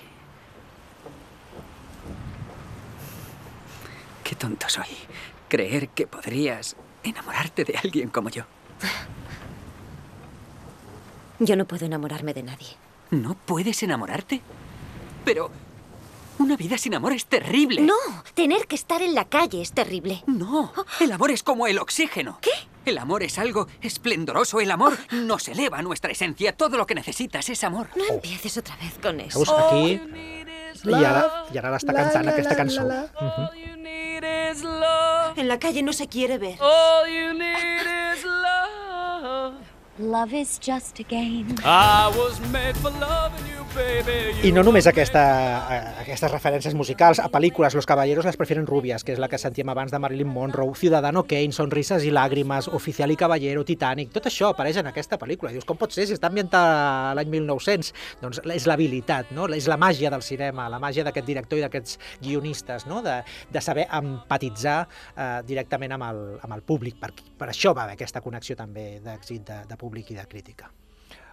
Qué 4.24 4.36
tonto 4.36 4.68
soy. 4.70 4.86
Creer 5.48 5.90
que 5.90 6.08
podrías 6.08 6.76
enamorarte 7.04 7.64
de 7.64 7.78
alguien 7.78 8.10
como 8.10 8.30
yo. 8.30 8.44
Yo 11.40 11.56
no 11.56 11.66
puedo 11.66 11.86
enamorarme 11.86 12.34
de 12.34 12.44
nadie. 12.44 12.68
¿No 13.12 13.36
puedes 13.36 13.82
enamorarte? 13.84 14.42
Pero 15.24 15.52
una 16.40 16.56
vida 16.58 16.78
sin 16.78 16.96
amor 16.96 17.14
es 17.14 17.26
terrible. 17.26 17.82
No, 17.82 17.96
tener 18.34 18.68
que 18.68 18.76
estar 18.76 19.02
en 19.02 19.16
la 19.16 19.26
calle 19.26 19.62
es 19.62 19.72
terrible. 19.72 20.24
No, 20.28 20.74
el 21.00 21.12
amor 21.12 21.32
es 21.32 21.44
como 21.44 21.68
el 21.68 21.80
oxígeno. 21.80 22.40
¿Qué? 22.42 22.52
El 22.86 22.98
amor 22.98 23.24
es 23.24 23.38
algo 23.38 23.68
esplendoroso. 23.82 24.60
El 24.60 24.72
amor 24.72 24.98
nos 25.12 25.48
eleva 25.48 25.82
nuestra 25.82 26.12
esencia. 26.12 26.56
Todo 26.56 26.78
lo 26.78 26.86
que 26.86 26.96
necesitas 26.96 27.50
es 27.50 27.64
amor. 27.64 27.90
No 27.96 28.06
empieces 28.06 28.58
otra 28.58 28.76
vez 28.78 28.94
con 29.02 29.20
eso. 29.20 29.44
Aquí... 29.68 30.00
Aquesta 32.30 32.56
cançó. 32.56 32.82
All 32.84 33.56
you 33.56 33.76
need 33.76 33.76
is 33.78 33.96
love. 33.96 34.07
En 34.64 35.48
la 35.48 35.58
calle 35.60 35.84
no 35.84 35.94
se 35.94 36.08
quiere 36.08 36.38
ver. 36.38 36.58
All 36.62 37.08
you 37.08 37.34
need 37.34 37.86
is 38.14 38.24
love. 38.24 39.56
Love 40.00 40.34
is 40.34 40.60
just 40.60 41.00
a 41.00 41.04
game. 41.04 41.56
I 41.64 42.12
was 42.16 42.40
made 42.52 42.76
for 42.78 42.92
loving 42.92 43.46
you. 43.48 43.67
I 44.48 44.52
no 44.54 44.62
només 44.64 44.86
aquesta, 44.88 45.22
a- 45.68 46.02
aquestes 46.04 46.32
referències 46.32 46.74
musicals, 46.78 47.20
a 47.20 47.28
pel·lícules 47.30 47.74
Los 47.76 47.86
caballeros 47.86 48.26
les 48.26 48.38
prefieren 48.38 48.68
rubias, 48.68 49.04
que 49.04 49.12
és 49.14 49.20
la 49.20 49.28
que 49.28 49.38
sentíem 49.42 49.70
abans 49.70 49.92
de 49.92 50.00
Marilyn 50.00 50.28
Monroe, 50.30 50.76
Ciudadano 50.76 51.24
Kane, 51.28 51.52
Sonrisas 51.52 52.06
i 52.06 52.12
làgrimes, 52.14 52.68
Oficial 52.68 53.12
i 53.12 53.18
Caballero, 53.20 53.66
Titanic, 53.66 54.12
tot 54.14 54.30
això 54.30 54.52
apareix 54.54 54.78
en 54.82 54.88
aquesta 54.88 55.18
pel·lícula. 55.20 55.52
Dius, 55.52 55.66
com 55.66 55.78
pot 55.78 55.92
ser 55.92 56.08
si 56.08 56.16
està 56.16 56.30
ambientada 56.32 57.14
l'any 57.18 57.30
1900? 57.34 57.94
Doncs 58.22 58.42
és 58.56 58.68
l'habilitat, 58.70 59.32
no? 59.36 59.50
és 59.54 59.68
la 59.68 59.78
màgia 59.78 60.10
del 60.14 60.22
cinema, 60.26 60.70
la 60.70 60.80
màgia 60.80 61.04
d'aquest 61.04 61.28
director 61.28 61.60
i 61.60 61.66
d'aquests 61.66 62.00
guionistes, 62.22 62.88
no? 62.88 63.02
de, 63.04 63.20
de 63.52 63.62
saber 63.62 63.88
empatitzar 63.92 64.80
eh, 64.88 65.30
directament 65.48 65.98
amb 65.98 66.10
el, 66.12 66.24
amb 66.42 66.54
el 66.54 66.62
públic. 66.62 67.00
Per, 67.02 67.12
per 67.38 67.50
això 67.52 67.74
va 67.76 67.84
haver 67.88 67.98
aquesta 67.98 68.22
connexió 68.22 68.56
també 68.56 69.00
d'èxit 69.04 69.44
de, 69.48 69.64
de 69.68 69.78
públic 69.78 70.12
i 70.12 70.22
de 70.22 70.28
crítica. 70.30 70.72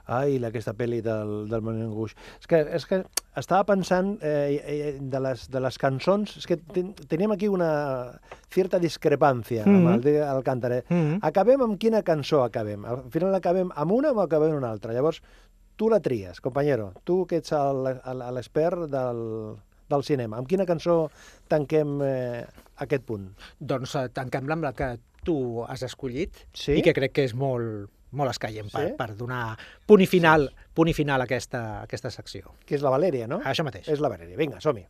Ai, 0.07 0.39
la- 0.39 0.49
aquesta 0.49 0.75
pel·li 0.77 1.01
del, 1.03 1.49
del 1.49 1.63
Moulin 1.65 1.93
Rouge. 1.93 2.15
És 2.41 2.47
que, 2.47 2.61
és 2.77 2.85
que 2.87 3.03
estava 3.37 3.65
pensant 3.65 4.19
eh, 4.23 4.61
eh, 4.61 4.99
de, 5.01 5.21
les, 5.21 5.47
de 5.51 5.61
les 5.61 5.79
cançons, 5.81 6.37
és 6.39 6.47
que 6.47 6.57
ten, 6.57 6.93
teníem 7.09 7.33
aquí 7.33 7.49
una 7.49 8.21
certa 8.53 8.79
discrepància 8.79 9.65
mm 9.65 9.71
-hmm. 9.71 9.87
amb 9.87 9.95
el 9.95 10.01
de 10.03 10.23
Alcántara. 10.23 10.83
Mm 10.89 10.97
-hmm. 10.97 11.19
Acabem 11.23 11.63
amb 11.63 11.79
quina 11.79 12.03
cançó 12.03 12.43
acabem? 12.45 12.85
Al 12.85 13.11
final 13.11 13.35
acabem 13.35 13.71
amb 13.75 13.93
una 13.93 14.13
o 14.13 14.21
acabem 14.21 14.51
amb 14.51 14.59
una 14.59 14.71
altra? 14.71 14.93
Llavors, 14.93 15.23
tu 15.77 15.89
la 15.89 16.01
tries, 16.01 16.41
companyero. 16.41 16.93
Tu 17.05 17.27
que 17.27 17.37
ets 17.37 17.53
l'expert 17.53 18.89
del, 18.91 19.57
del 19.89 20.03
cinema. 20.05 20.39
Amb 20.39 20.49
quina 20.49 20.67
cançó 20.67 21.11
tanquem 21.49 22.01
eh, 22.03 22.45
aquest 22.77 23.05
punt? 23.05 23.31
Doncs 23.59 23.95
eh, 23.95 24.09
tanquem-la 24.13 24.55
amb 24.55 24.65
la 24.65 24.73
que 24.73 24.99
tu 25.25 25.65
has 25.67 25.83
escollit 25.83 26.47
Sí? 26.53 26.79
i 26.79 26.83
que 26.83 26.93
crec 26.93 27.13
que 27.13 27.25
és 27.25 27.35
molt, 27.35 27.89
molt 28.15 28.31
escaient 28.35 28.71
per, 28.73 28.87
Sí? 28.89 28.93
per 28.99 29.11
donar 29.19 29.57
punt 29.87 30.03
i 30.03 30.07
final, 30.11 30.49
punt 30.75 30.89
i 30.91 30.95
final 30.97 31.21
a 31.21 31.29
aquesta, 31.29 31.61
a 31.81 31.83
aquesta 31.89 32.11
secció. 32.11 32.55
Que 32.67 32.77
és 32.79 32.83
la 32.83 32.91
Valèria, 32.95 33.27
no? 33.31 33.41
Això 33.45 33.65
mateix. 33.67 33.89
És 33.89 34.01
la 34.01 34.09
Valèria. 34.13 34.37
Vinga, 34.41 34.61
som-hi. 34.65 34.85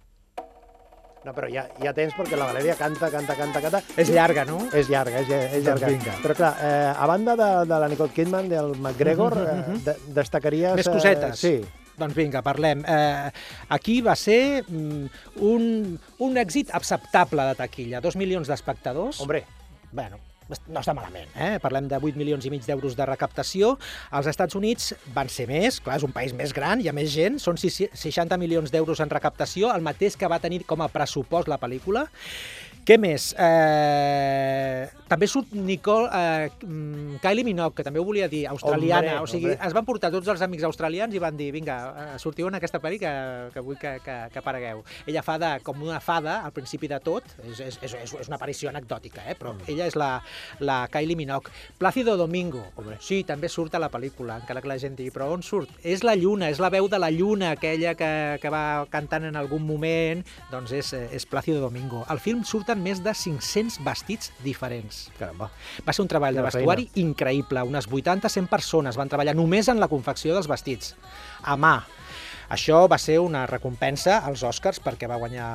No, 1.24 1.32
però 1.32 1.48
ja, 1.48 1.62
ja 1.80 1.94
tens 1.96 2.12
perquè 2.12 2.36
la 2.36 2.50
Valèria 2.50 2.74
canta, 2.76 3.08
canta, 3.08 3.32
canta, 3.38 3.60
canta. 3.64 3.78
És 3.96 4.10
llarga, 4.12 4.42
no? 4.44 4.58
És 4.76 4.90
llarga, 4.92 5.22
és, 5.22 5.30
és 5.30 5.64
Doncs 5.64 5.80
llarga. 5.80 5.88
vinga. 5.88 6.16
Però 6.20 6.34
clar, 6.36 6.50
eh, 6.60 6.90
a 6.92 7.06
banda 7.08 7.32
de, 7.40 7.46
de 7.70 7.78
la 7.80 7.88
Nicole 7.88 8.12
Kidman, 8.12 8.50
del 8.50 8.74
McGregor, 8.76 9.38
eh, 9.40 9.78
de, 9.86 9.94
destacaries... 10.18 10.76
Més 10.76 10.90
cosetes. 10.92 11.40
Eh, 11.40 11.62
sí. 11.62 11.80
Doncs 11.96 12.12
vinga, 12.18 12.42
parlem. 12.44 12.82
Eh, 12.84 13.30
aquí 13.72 14.00
va 14.04 14.16
ser 14.20 14.66
mm, 14.68 15.06
un, 15.48 15.66
un 16.26 16.36
èxit 16.42 16.74
acceptable 16.76 17.48
de 17.52 17.56
taquilla. 17.62 18.02
Dos 18.04 18.16
milions 18.20 18.50
d'espectadors. 18.50 19.20
Hombre, 19.24 19.44
Bueno, 19.94 20.18
no 20.48 20.80
està 20.80 20.92
malament, 20.96 21.30
eh? 21.40 21.56
Parlem 21.62 21.88
de 21.88 21.96
8 21.96 22.18
milions 22.20 22.44
i 22.44 22.52
mig 22.52 22.66
d'euros 22.66 22.96
de 22.98 23.06
recaptació. 23.08 23.74
Als 24.10 24.28
Estats 24.30 24.58
Units 24.58 24.92
van 25.14 25.30
ser 25.32 25.48
més, 25.50 25.80
clar, 25.80 25.98
és 26.00 26.06
un 26.06 26.12
país 26.12 26.34
més 26.36 26.52
gran, 26.56 26.82
hi 26.82 26.90
ha 26.90 26.96
més 26.96 27.12
gent, 27.14 27.40
són 27.40 27.56
60 27.60 28.38
milions 28.40 28.74
d'euros 28.74 29.00
en 29.00 29.12
recaptació, 29.12 29.72
el 29.72 29.84
mateix 29.84 30.18
que 30.20 30.28
va 30.30 30.42
tenir 30.42 30.64
com 30.68 30.84
a 30.84 30.90
pressupost 30.92 31.48
la 31.48 31.60
pel·lícula. 31.60 32.06
Què 32.84 32.98
més? 33.00 33.30
Eh, 33.40 34.84
també 35.08 35.24
surt 35.30 35.54
Nicole, 35.56 36.08
eh, 36.12 36.50
mm, 36.66 37.20
Kylie 37.22 37.44
Minogue, 37.44 37.74
que 37.76 37.84
també 37.84 38.00
ho 38.00 38.04
volia 38.04 38.26
dir, 38.28 38.46
australiana. 38.46 39.20
Hombre, 39.20 39.22
o 39.22 39.26
sigui, 39.26 39.52
hombre. 39.52 39.66
es 39.66 39.72
van 39.72 39.84
portar 39.86 40.10
tots 40.12 40.28
els 40.28 40.42
amics 40.42 40.64
australians 40.68 41.14
i 41.14 41.18
van 41.22 41.36
dir, 41.36 41.50
vinga, 41.52 41.76
eh, 41.96 42.18
sortiu 42.18 42.48
en 42.48 42.58
aquesta 42.58 42.80
pel·li 42.80 42.98
que, 42.98 43.12
que 43.54 43.60
vull 43.60 43.78
que, 43.78 44.00
que, 44.04 44.16
que 44.32 44.38
aparegueu. 44.38 44.82
Ella 45.06 45.22
fa 45.22 45.38
de, 45.38 45.50
com 45.64 45.80
una 45.80 46.00
fada 46.00 46.42
al 46.44 46.52
principi 46.52 46.88
de 46.88 46.98
tot, 47.04 47.24
és, 47.44 47.60
és, 47.60 47.78
és, 47.80 47.94
és 48.20 48.28
una 48.28 48.36
aparició 48.36 48.68
anecdòtica, 48.68 49.24
eh? 49.30 49.36
però 49.38 49.54
ella 49.66 49.86
és 49.86 49.96
la, 49.96 50.18
la 50.60 50.88
Kylie 50.92 51.16
Minogue. 51.16 51.52
Plácido 51.78 52.16
Domingo, 52.16 52.66
Hombre. 52.76 52.98
sí, 53.00 53.22
també 53.24 53.48
surt 53.48 53.76
a 53.76 53.80
la 53.80 53.88
pel·lícula, 53.92 54.40
encara 54.42 54.60
que 54.60 54.68
la 54.68 54.76
gent 54.82 54.96
digui, 54.98 55.12
però 55.14 55.30
on 55.32 55.46
surt? 55.46 55.70
És 55.84 56.02
la 56.04 56.16
lluna, 56.16 56.50
és 56.50 56.60
la 56.60 56.72
veu 56.74 56.88
de 56.88 56.98
la 56.98 57.12
lluna, 57.14 57.54
aquella 57.54 57.94
que, 57.94 58.12
que 58.42 58.52
va 58.52 58.84
cantant 58.90 59.30
en 59.30 59.40
algun 59.40 59.64
moment, 59.64 60.20
doncs 60.50 60.76
és, 60.76 60.92
eh, 60.92 61.06
és 61.14 61.24
Plácido 61.24 61.60
Domingo. 61.64 62.04
Al 62.08 62.18
film 62.18 62.44
surten 62.44 62.73
més 62.80 63.02
de 63.04 63.14
500 63.14 63.80
vestits 63.84 64.32
diferents. 64.44 65.08
caramba. 65.18 65.50
Va 65.86 65.92
ser 65.92 66.02
un 66.02 66.08
treball 66.08 66.34
de 66.34 66.42
Quina 66.42 66.50
vestuari 66.50 66.88
increïble. 67.02 67.62
Unes 67.62 67.88
80-100 67.88 68.48
persones 68.48 68.96
van 68.96 69.08
treballar 69.08 69.34
només 69.34 69.68
en 69.68 69.80
la 69.80 69.88
confecció 69.88 70.34
dels 70.34 70.48
vestits, 70.50 70.94
a 71.42 71.56
mà. 71.56 71.76
Això 72.52 72.82
va 72.90 72.98
ser 73.00 73.16
una 73.24 73.46
recompensa 73.48 74.18
als 74.28 74.42
Oscars 74.44 74.80
perquè 74.84 75.08
va 75.08 75.16
guanyar 75.16 75.48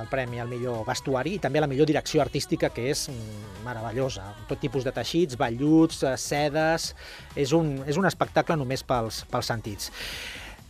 el 0.00 0.08
premi 0.08 0.40
al 0.40 0.48
millor 0.48 0.86
vestuari 0.88 1.34
i 1.36 1.40
també 1.42 1.60
a 1.60 1.66
la 1.66 1.68
millor 1.70 1.86
direcció 1.86 2.22
artística, 2.24 2.70
que 2.72 2.88
és 2.90 3.08
mm, 3.12 3.64
meravellosa. 3.66 4.24
Tot 4.48 4.60
tipus 4.62 4.86
de 4.86 4.92
teixits, 4.96 5.38
velluts, 5.40 6.02
eh, 6.04 6.16
sedes... 6.16 6.94
És 7.36 7.52
un, 7.52 7.76
és 7.86 7.96
un 8.00 8.08
espectacle 8.08 8.56
només 8.58 8.82
pels, 8.82 9.24
pels 9.30 9.50
sentits. 9.52 9.90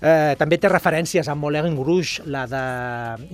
Eh, 0.00 0.34
també 0.40 0.56
té 0.56 0.68
referències 0.72 1.28
a 1.28 1.34
Moulin 1.36 1.76
Rouge, 1.76 2.24
la 2.24 2.46
de 2.48 2.60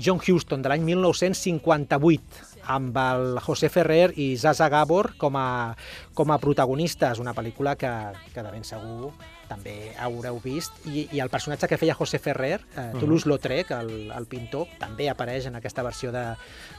John 0.03 0.19
Huston, 0.19 0.63
de 0.63 0.73
l'any 0.73 0.83
1958, 0.83 2.56
amb 2.67 2.97
el 2.99 3.39
José 3.45 3.71
Ferrer 3.73 4.11
i 4.19 4.35
Zaza 4.37 4.69
Gabor 4.73 5.13
com 5.21 5.39
a, 5.39 5.77
com 6.15 6.33
a 6.33 6.39
protagonistes. 6.43 7.21
Una 7.23 7.35
pel·lícula 7.37 7.77
que, 7.79 7.93
que 8.35 8.43
de 8.45 8.53
ben 8.53 8.67
segur 8.67 9.13
també 9.47 9.93
haureu 10.03 10.41
vist. 10.43 10.75
I, 10.91 11.07
i 11.15 11.23
el 11.23 11.31
personatge 11.31 11.69
que 11.71 11.79
feia 11.79 11.95
José 11.95 12.19
Ferrer, 12.23 12.59
eh, 12.75 12.89
Toulouse-Lautrec, 12.99 13.71
el, 13.79 13.93
el 14.11 14.29
pintor, 14.31 14.67
també 14.81 15.09
apareix 15.11 15.47
en 15.51 15.59
aquesta 15.59 15.85
versió 15.87 16.13
de, 16.15 16.27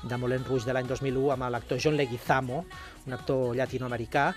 de 0.04 0.20
Moulin 0.20 0.46
Rouge 0.48 0.68
de 0.68 0.76
l'any 0.76 0.90
2001 0.92 1.34
amb 1.36 1.50
l'actor 1.54 1.80
John 1.84 1.98
Leguizamo, 2.00 2.64
un 3.08 3.18
actor 3.18 3.56
llatinoamericà, 3.56 4.32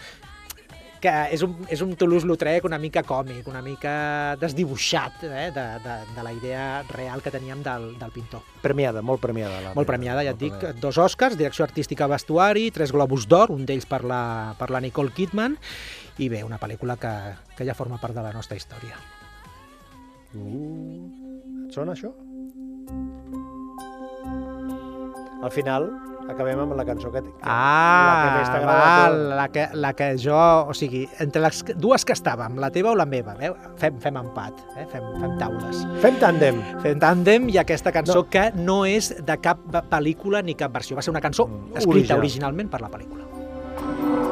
que 1.00 1.12
és 1.32 1.42
un, 1.46 1.54
és 1.72 1.80
un 1.84 1.94
Toulouse-Lautrec 1.98 2.66
una 2.68 2.78
mica 2.78 3.02
còmic, 3.06 3.46
una 3.48 3.62
mica 3.64 4.36
desdibuixat 4.40 5.24
eh, 5.24 5.46
de, 5.54 5.64
de, 5.84 5.94
de 6.14 6.24
la 6.26 6.32
idea 6.36 6.64
real 6.90 7.22
que 7.24 7.32
teníem 7.32 7.62
del, 7.64 7.94
del 7.98 8.12
pintor. 8.14 8.44
Premiada, 8.60 9.02
molt 9.02 9.22
premiada. 9.22 9.62
La 9.64 9.72
Molt 9.76 9.88
premiada, 9.88 10.24
ja 10.26 10.34
et 10.36 10.40
dic, 10.40 10.52
premiada. 10.52 10.80
dos 10.82 10.98
Oscars, 11.00 11.38
direcció 11.40 11.64
artística 11.64 12.08
vestuari, 12.10 12.68
tres 12.70 12.92
Globus 12.92 13.26
d'Or, 13.30 13.54
un 13.54 13.64
d'ells 13.68 13.88
per, 13.88 14.02
la, 14.04 14.54
per 14.60 14.70
la 14.70 14.82
Nicole 14.84 15.14
Kidman, 15.16 15.56
i 16.20 16.28
bé, 16.28 16.44
una 16.44 16.60
pel·lícula 16.60 16.98
que, 17.00 17.14
que 17.56 17.64
ja 17.64 17.76
forma 17.76 18.00
part 18.00 18.14
de 18.16 18.26
la 18.26 18.34
nostra 18.36 18.60
història. 18.60 19.00
Uh, 20.36 21.08
et 21.66 21.74
sona 21.74 21.96
això? 21.96 22.12
Al 25.40 25.50
final 25.50 25.88
acabem 26.28 26.59
amb 26.62 26.74
la 26.78 26.85
cançó 26.85 27.11
que... 27.11 27.22
que 27.22 27.30
la 27.30 28.14
que 28.20 28.30
més 28.37 28.50
Ah, 28.50 28.56
a 28.56 28.64
val, 28.66 29.16
la 29.38 29.48
que, 29.48 29.64
la 29.74 29.92
que 29.98 30.09
jo... 30.20 30.37
O 30.70 30.74
sigui, 30.76 31.04
entre 31.20 31.42
les 31.42 31.62
dues 31.76 32.04
que 32.04 32.12
estàvem, 32.16 32.59
la 32.62 32.70
teva 32.70 32.92
o 32.92 32.94
la 32.98 33.06
meva, 33.06 33.35
veu? 33.38 33.56
Fem, 33.80 33.98
fem 34.02 34.16
empat, 34.20 34.61
eh? 34.76 34.87
fem, 34.92 35.02
fem 35.20 35.37
taules. 35.40 35.85
Fem 36.04 36.18
tàndem. 36.22 36.61
Fem 36.85 37.00
tàndem 37.02 37.48
i 37.50 37.59
aquesta 37.62 37.92
cançó 37.94 38.20
no. 38.22 38.28
que 38.30 38.50
no 38.56 38.83
és 38.87 39.12
de 39.24 39.38
cap 39.42 39.62
pel·lícula 39.90 40.42
ni 40.44 40.54
cap 40.54 40.72
versió. 40.74 40.96
Va 40.98 41.02
ser 41.02 41.11
una 41.14 41.20
cançó 41.24 41.46
Mm, 41.50 41.72
escrita 41.76 41.90
original. 41.90 42.18
originalment 42.20 42.70
per 42.70 42.80
la 42.85 42.90
pel·lícula. 42.90 44.29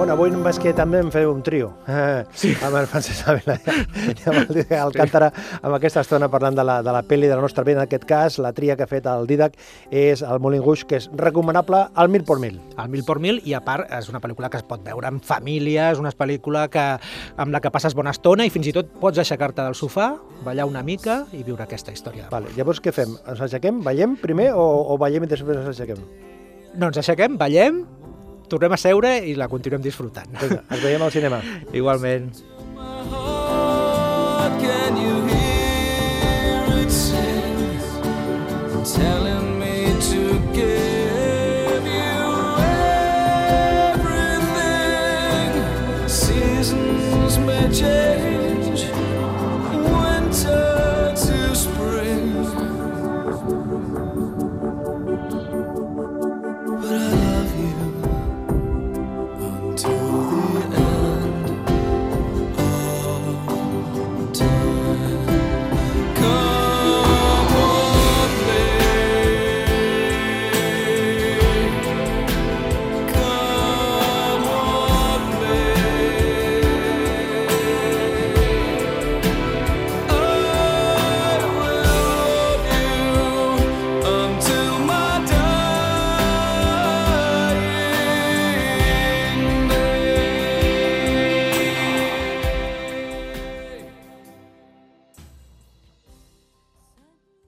Bueno, 0.00 0.14
avui 0.16 0.30
només 0.32 0.56
que 0.56 0.70
també 0.72 0.96
em 1.04 1.10
feu 1.12 1.28
un 1.28 1.42
trio, 1.44 1.66
eh, 1.84 2.22
sí. 2.32 2.54
amb 2.64 2.78
el 2.78 2.86
Francesc 2.88 3.26
Ávila 3.28 3.58
i 3.60 4.14
amb 4.30 4.38
el 4.38 4.46
Didac 4.48 4.70
Alcántara, 4.78 5.26
amb 5.60 5.76
aquesta 5.76 6.00
estona 6.00 6.30
parlant 6.32 6.56
de 6.56 6.64
la, 6.64 6.78
de 6.80 6.94
la 6.96 7.02
pel·li 7.04 7.28
de 7.28 7.34
la 7.36 7.42
nostra 7.44 7.66
vida. 7.68 7.82
En 7.82 7.84
aquest 7.84 8.06
cas, 8.08 8.38
la 8.40 8.54
tria 8.56 8.78
que 8.80 8.86
ha 8.86 8.88
fet 8.88 9.04
el 9.12 9.28
Didac 9.28 9.58
és 9.92 10.22
el 10.24 10.40
Moulin 10.40 10.64
Rouge, 10.64 10.88
que 10.88 11.02
és 11.02 11.10
recomanable 11.20 11.82
al 11.92 12.08
mil 12.08 12.24
por 12.24 12.40
mil. 12.40 12.56
Al 12.80 12.88
mil 12.88 13.04
por 13.04 13.20
mil, 13.20 13.42
i 13.44 13.52
a 13.52 13.60
part 13.60 13.92
és 13.92 14.08
una 14.08 14.24
pel·lícula 14.24 14.48
que 14.48 14.62
es 14.62 14.64
pot 14.72 14.80
veure 14.88 15.12
amb 15.12 15.20
família, 15.20 15.90
és 15.92 16.00
una 16.00 16.14
pel·lícula 16.16 16.64
que, 16.72 16.86
amb 17.36 17.52
la 17.52 17.60
que 17.60 17.68
passes 17.76 17.92
bona 17.92 18.16
estona 18.16 18.48
i 18.48 18.56
fins 18.56 18.72
i 18.72 18.76
tot 18.80 18.96
pots 19.04 19.20
aixecar-te 19.20 19.60
del 19.60 19.76
sofà, 19.76 20.14
ballar 20.48 20.64
una 20.64 20.80
mica 20.80 21.26
i 21.36 21.44
viure 21.44 21.68
aquesta 21.68 21.92
història. 21.92 22.32
Vale, 22.32 22.56
llavors 22.56 22.80
què 22.80 22.96
fem? 22.96 23.18
Ens 23.28 23.44
aixequem, 23.50 23.84
ballem 23.84 24.16
primer 24.24 24.54
o, 24.56 24.64
o 24.64 24.96
ballem 24.96 25.28
i 25.28 25.34
després 25.36 25.60
ens 25.60 25.74
aixequem? 25.74 26.00
No, 26.72 26.88
ens 26.88 27.04
aixequem, 27.04 27.36
ballem, 27.36 27.84
tornem 28.50 28.74
a 28.74 28.80
seure 28.80 29.16
i 29.26 29.36
la 29.38 29.48
continuem 29.48 29.82
disfrutant. 29.84 30.30
Vinga, 30.40 30.64
ens 30.68 30.82
veiem 30.84 31.06
al 31.06 31.14
cinema. 31.14 31.42
Igualment. 31.80 32.32
Can 34.60 34.96
you 34.98 35.16
hear 35.30 36.82
it 36.82 36.94
telling 38.94 39.58
me 39.58 39.94
to 40.10 40.22
give? 40.54 40.90
change 47.72 49.09